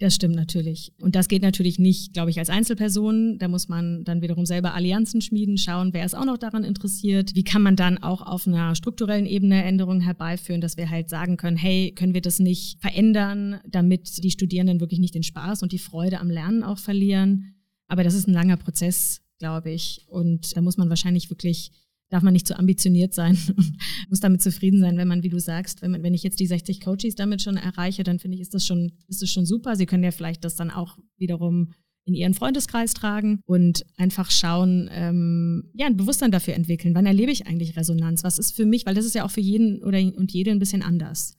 Das 0.00 0.14
stimmt 0.14 0.36
natürlich. 0.36 0.92
Und 1.00 1.16
das 1.16 1.26
geht 1.26 1.42
natürlich 1.42 1.80
nicht, 1.80 2.12
glaube 2.12 2.30
ich, 2.30 2.38
als 2.38 2.50
Einzelperson. 2.50 3.38
Da 3.38 3.48
muss 3.48 3.68
man 3.68 4.04
dann 4.04 4.22
wiederum 4.22 4.46
selber 4.46 4.74
Allianzen 4.74 5.20
schmieden, 5.20 5.58
schauen, 5.58 5.92
wer 5.92 6.04
ist 6.04 6.14
auch 6.14 6.24
noch 6.24 6.38
daran 6.38 6.62
interessiert. 6.62 7.34
Wie 7.34 7.42
kann 7.42 7.62
man 7.62 7.74
dann 7.74 7.98
auch 7.98 8.22
auf 8.22 8.46
einer 8.46 8.76
strukturellen 8.76 9.26
Ebene 9.26 9.64
Änderungen 9.64 10.00
herbeiführen, 10.00 10.60
dass 10.60 10.76
wir 10.76 10.88
halt 10.88 11.10
sagen 11.10 11.36
können, 11.36 11.56
hey, 11.56 11.92
können 11.96 12.14
wir 12.14 12.20
das 12.20 12.38
nicht 12.38 12.80
verändern, 12.80 13.60
damit 13.66 14.22
die 14.22 14.30
Studierenden 14.30 14.78
wirklich 14.78 15.00
nicht 15.00 15.16
den 15.16 15.24
Spaß 15.24 15.64
und 15.64 15.72
die 15.72 15.80
Freude 15.80 16.20
am 16.20 16.30
Lernen 16.30 16.62
auch 16.62 16.78
verlieren. 16.78 17.56
Aber 17.88 18.04
das 18.04 18.14
ist 18.14 18.28
ein 18.28 18.34
langer 18.34 18.56
Prozess, 18.56 19.20
glaube 19.40 19.72
ich. 19.72 20.06
Und 20.06 20.56
da 20.56 20.60
muss 20.60 20.76
man 20.76 20.90
wahrscheinlich 20.90 21.28
wirklich 21.28 21.72
darf 22.10 22.22
man 22.22 22.32
nicht 22.32 22.46
zu 22.46 22.58
ambitioniert 22.58 23.14
sein 23.14 23.36
und 23.56 23.78
muss 24.08 24.20
damit 24.20 24.42
zufrieden 24.42 24.80
sein, 24.80 24.96
wenn 24.96 25.08
man, 25.08 25.22
wie 25.22 25.28
du 25.28 25.38
sagst, 25.38 25.82
wenn, 25.82 25.90
man, 25.90 26.02
wenn 26.02 26.14
ich 26.14 26.22
jetzt 26.22 26.40
die 26.40 26.46
60 26.46 26.80
Coaches 26.80 27.14
damit 27.14 27.42
schon 27.42 27.56
erreiche, 27.56 28.02
dann 28.02 28.18
finde 28.18 28.36
ich, 28.36 28.40
ist 28.40 28.54
das 28.54 28.66
schon, 28.66 28.92
ist 29.08 29.22
das 29.22 29.30
schon 29.30 29.46
super. 29.46 29.76
Sie 29.76 29.86
können 29.86 30.04
ja 30.04 30.10
vielleicht 30.10 30.44
das 30.44 30.56
dann 30.56 30.70
auch 30.70 30.98
wiederum 31.16 31.72
in 32.08 32.14
ihren 32.14 32.32
Freundeskreis 32.32 32.94
tragen 32.94 33.40
und 33.44 33.84
einfach 33.98 34.30
schauen, 34.30 34.88
ähm, 34.90 35.70
ja, 35.74 35.86
ein 35.86 35.98
Bewusstsein 35.98 36.30
dafür 36.30 36.54
entwickeln. 36.54 36.94
Wann 36.94 37.04
erlebe 37.04 37.30
ich 37.30 37.46
eigentlich 37.46 37.76
Resonanz? 37.76 38.24
Was 38.24 38.38
ist 38.38 38.56
für 38.56 38.64
mich, 38.64 38.86
weil 38.86 38.94
das 38.94 39.04
ist 39.04 39.14
ja 39.14 39.24
auch 39.24 39.30
für 39.30 39.42
jeden 39.42 39.82
oder 39.84 39.98
und 39.98 40.32
jede 40.32 40.50
ein 40.50 40.58
bisschen 40.58 40.82
anders. 40.82 41.34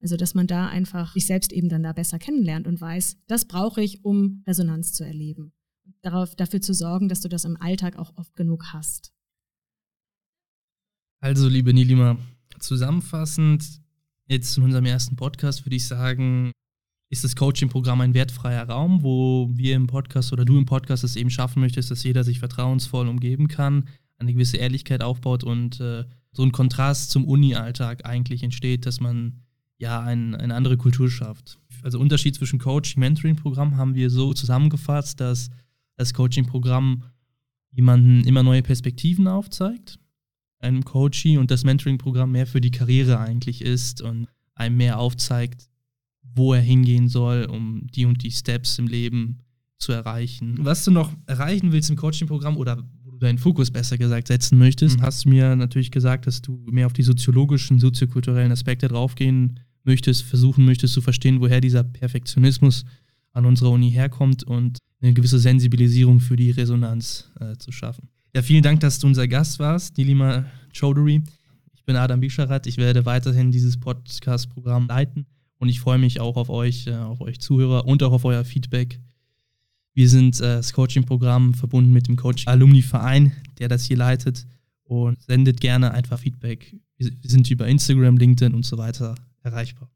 Also, 0.00 0.16
dass 0.16 0.34
man 0.34 0.46
da 0.46 0.68
einfach 0.68 1.14
sich 1.14 1.26
selbst 1.26 1.52
eben 1.52 1.68
dann 1.68 1.82
da 1.82 1.92
besser 1.92 2.18
kennenlernt 2.18 2.66
und 2.66 2.80
weiß, 2.80 3.16
das 3.26 3.46
brauche 3.46 3.82
ich, 3.82 4.04
um 4.04 4.42
Resonanz 4.46 4.92
zu 4.92 5.04
erleben. 5.04 5.52
Darauf, 6.02 6.34
dafür 6.36 6.60
zu 6.60 6.74
sorgen, 6.74 7.08
dass 7.08 7.20
du 7.20 7.28
das 7.28 7.44
im 7.44 7.60
Alltag 7.60 7.96
auch 7.96 8.12
oft 8.16 8.34
genug 8.34 8.72
hast. 8.72 9.13
Also, 11.24 11.48
liebe 11.48 11.72
Nilima, 11.72 12.18
zusammenfassend, 12.58 13.80
jetzt 14.26 14.58
in 14.58 14.62
unserem 14.62 14.84
ersten 14.84 15.16
Podcast 15.16 15.64
würde 15.64 15.76
ich 15.76 15.86
sagen, 15.86 16.52
ist 17.08 17.24
das 17.24 17.34
Coaching-Programm 17.34 18.02
ein 18.02 18.12
wertfreier 18.12 18.68
Raum, 18.68 19.02
wo 19.02 19.48
wir 19.50 19.74
im 19.74 19.86
Podcast 19.86 20.34
oder 20.34 20.44
du 20.44 20.58
im 20.58 20.66
Podcast 20.66 21.02
es 21.02 21.16
eben 21.16 21.30
schaffen 21.30 21.60
möchtest, 21.60 21.90
dass 21.90 22.04
jeder 22.04 22.24
sich 22.24 22.40
vertrauensvoll 22.40 23.08
umgeben 23.08 23.48
kann, 23.48 23.88
eine 24.18 24.34
gewisse 24.34 24.58
Ehrlichkeit 24.58 25.02
aufbaut 25.02 25.44
und 25.44 25.80
äh, 25.80 26.04
so 26.30 26.42
ein 26.42 26.52
Kontrast 26.52 27.10
zum 27.10 27.24
Uni-Alltag 27.24 28.04
eigentlich 28.04 28.42
entsteht, 28.42 28.84
dass 28.84 29.00
man 29.00 29.40
ja 29.78 30.02
ein, 30.02 30.34
eine 30.34 30.54
andere 30.54 30.76
Kultur 30.76 31.10
schafft. 31.10 31.58
Also 31.82 31.98
Unterschied 32.00 32.34
zwischen 32.34 32.58
Coaching-Mentoring-Programm 32.58 33.78
haben 33.78 33.94
wir 33.94 34.10
so 34.10 34.34
zusammengefasst, 34.34 35.20
dass 35.20 35.48
das 35.96 36.12
Coaching-Programm 36.12 37.04
jemanden 37.70 38.24
immer 38.24 38.42
neue 38.42 38.62
Perspektiven 38.62 39.26
aufzeigt 39.26 39.98
einem 40.64 40.84
Coachie 40.84 41.38
und 41.38 41.50
das 41.50 41.64
Mentoring-Programm 41.64 42.32
mehr 42.32 42.46
für 42.46 42.60
die 42.60 42.70
Karriere 42.70 43.18
eigentlich 43.18 43.62
ist 43.62 44.02
und 44.02 44.26
einem 44.54 44.76
mehr 44.76 44.98
aufzeigt, 44.98 45.68
wo 46.22 46.54
er 46.54 46.60
hingehen 46.60 47.08
soll, 47.08 47.44
um 47.44 47.86
die 47.94 48.06
und 48.06 48.22
die 48.22 48.30
Steps 48.30 48.78
im 48.78 48.88
Leben 48.88 49.38
zu 49.78 49.92
erreichen. 49.92 50.56
Was 50.60 50.84
du 50.84 50.90
noch 50.90 51.12
erreichen 51.26 51.72
willst 51.72 51.90
im 51.90 51.96
Coaching-Programm 51.96 52.56
oder 52.56 52.82
wo 53.02 53.10
du 53.10 53.18
deinen 53.18 53.38
Fokus 53.38 53.70
besser 53.70 53.98
gesagt 53.98 54.28
setzen 54.28 54.58
möchtest, 54.58 54.98
mhm. 54.98 55.02
hast 55.02 55.24
du 55.24 55.28
mir 55.28 55.54
natürlich 55.54 55.90
gesagt, 55.90 56.26
dass 56.26 56.42
du 56.42 56.64
mehr 56.70 56.86
auf 56.86 56.92
die 56.92 57.02
soziologischen, 57.02 57.78
soziokulturellen 57.78 58.52
Aspekte 58.52 58.88
draufgehen 58.88 59.60
möchtest, 59.84 60.22
versuchen 60.22 60.64
möchtest 60.64 60.94
zu 60.94 61.02
verstehen, 61.02 61.40
woher 61.40 61.60
dieser 61.60 61.84
Perfektionismus 61.84 62.84
an 63.32 63.44
unserer 63.44 63.70
Uni 63.70 63.90
herkommt 63.90 64.44
und 64.44 64.78
eine 65.02 65.12
gewisse 65.12 65.38
Sensibilisierung 65.38 66.20
für 66.20 66.36
die 66.36 66.50
Resonanz 66.50 67.30
äh, 67.40 67.56
zu 67.58 67.72
schaffen. 67.72 68.08
Ja, 68.34 68.42
vielen 68.42 68.64
Dank, 68.64 68.80
dass 68.80 68.98
du 68.98 69.06
unser 69.06 69.28
Gast 69.28 69.60
warst, 69.60 69.96
Nilima 69.96 70.44
Chowdhury. 70.76 71.22
Ich 71.72 71.84
bin 71.84 71.94
Adam 71.94 72.18
Bischarat. 72.18 72.66
Ich 72.66 72.78
werde 72.78 73.06
weiterhin 73.06 73.52
dieses 73.52 73.78
Podcast-Programm 73.78 74.88
leiten 74.88 75.26
und 75.58 75.68
ich 75.68 75.78
freue 75.78 75.98
mich 75.98 76.18
auch 76.18 76.36
auf 76.36 76.50
euch, 76.50 76.88
äh, 76.88 76.96
auf 76.96 77.20
euch 77.20 77.38
Zuhörer 77.38 77.86
und 77.86 78.02
auch 78.02 78.10
auf 78.10 78.24
euer 78.24 78.44
Feedback. 78.44 78.98
Wir 79.92 80.08
sind 80.08 80.40
äh, 80.40 80.56
das 80.56 80.72
Coaching-Programm 80.72 81.54
verbunden 81.54 81.92
mit 81.92 82.08
dem 82.08 82.16
Coaching-Alumni-Verein, 82.16 83.30
der 83.60 83.68
das 83.68 83.84
hier 83.84 83.98
leitet 83.98 84.48
und 84.82 85.22
sendet 85.22 85.60
gerne 85.60 85.92
einfach 85.92 86.18
Feedback. 86.18 86.74
Wir 86.96 87.12
sind 87.22 87.48
über 87.52 87.68
Instagram, 87.68 88.16
LinkedIn 88.16 88.52
und 88.52 88.66
so 88.66 88.76
weiter 88.78 89.14
erreichbar. 89.44 89.88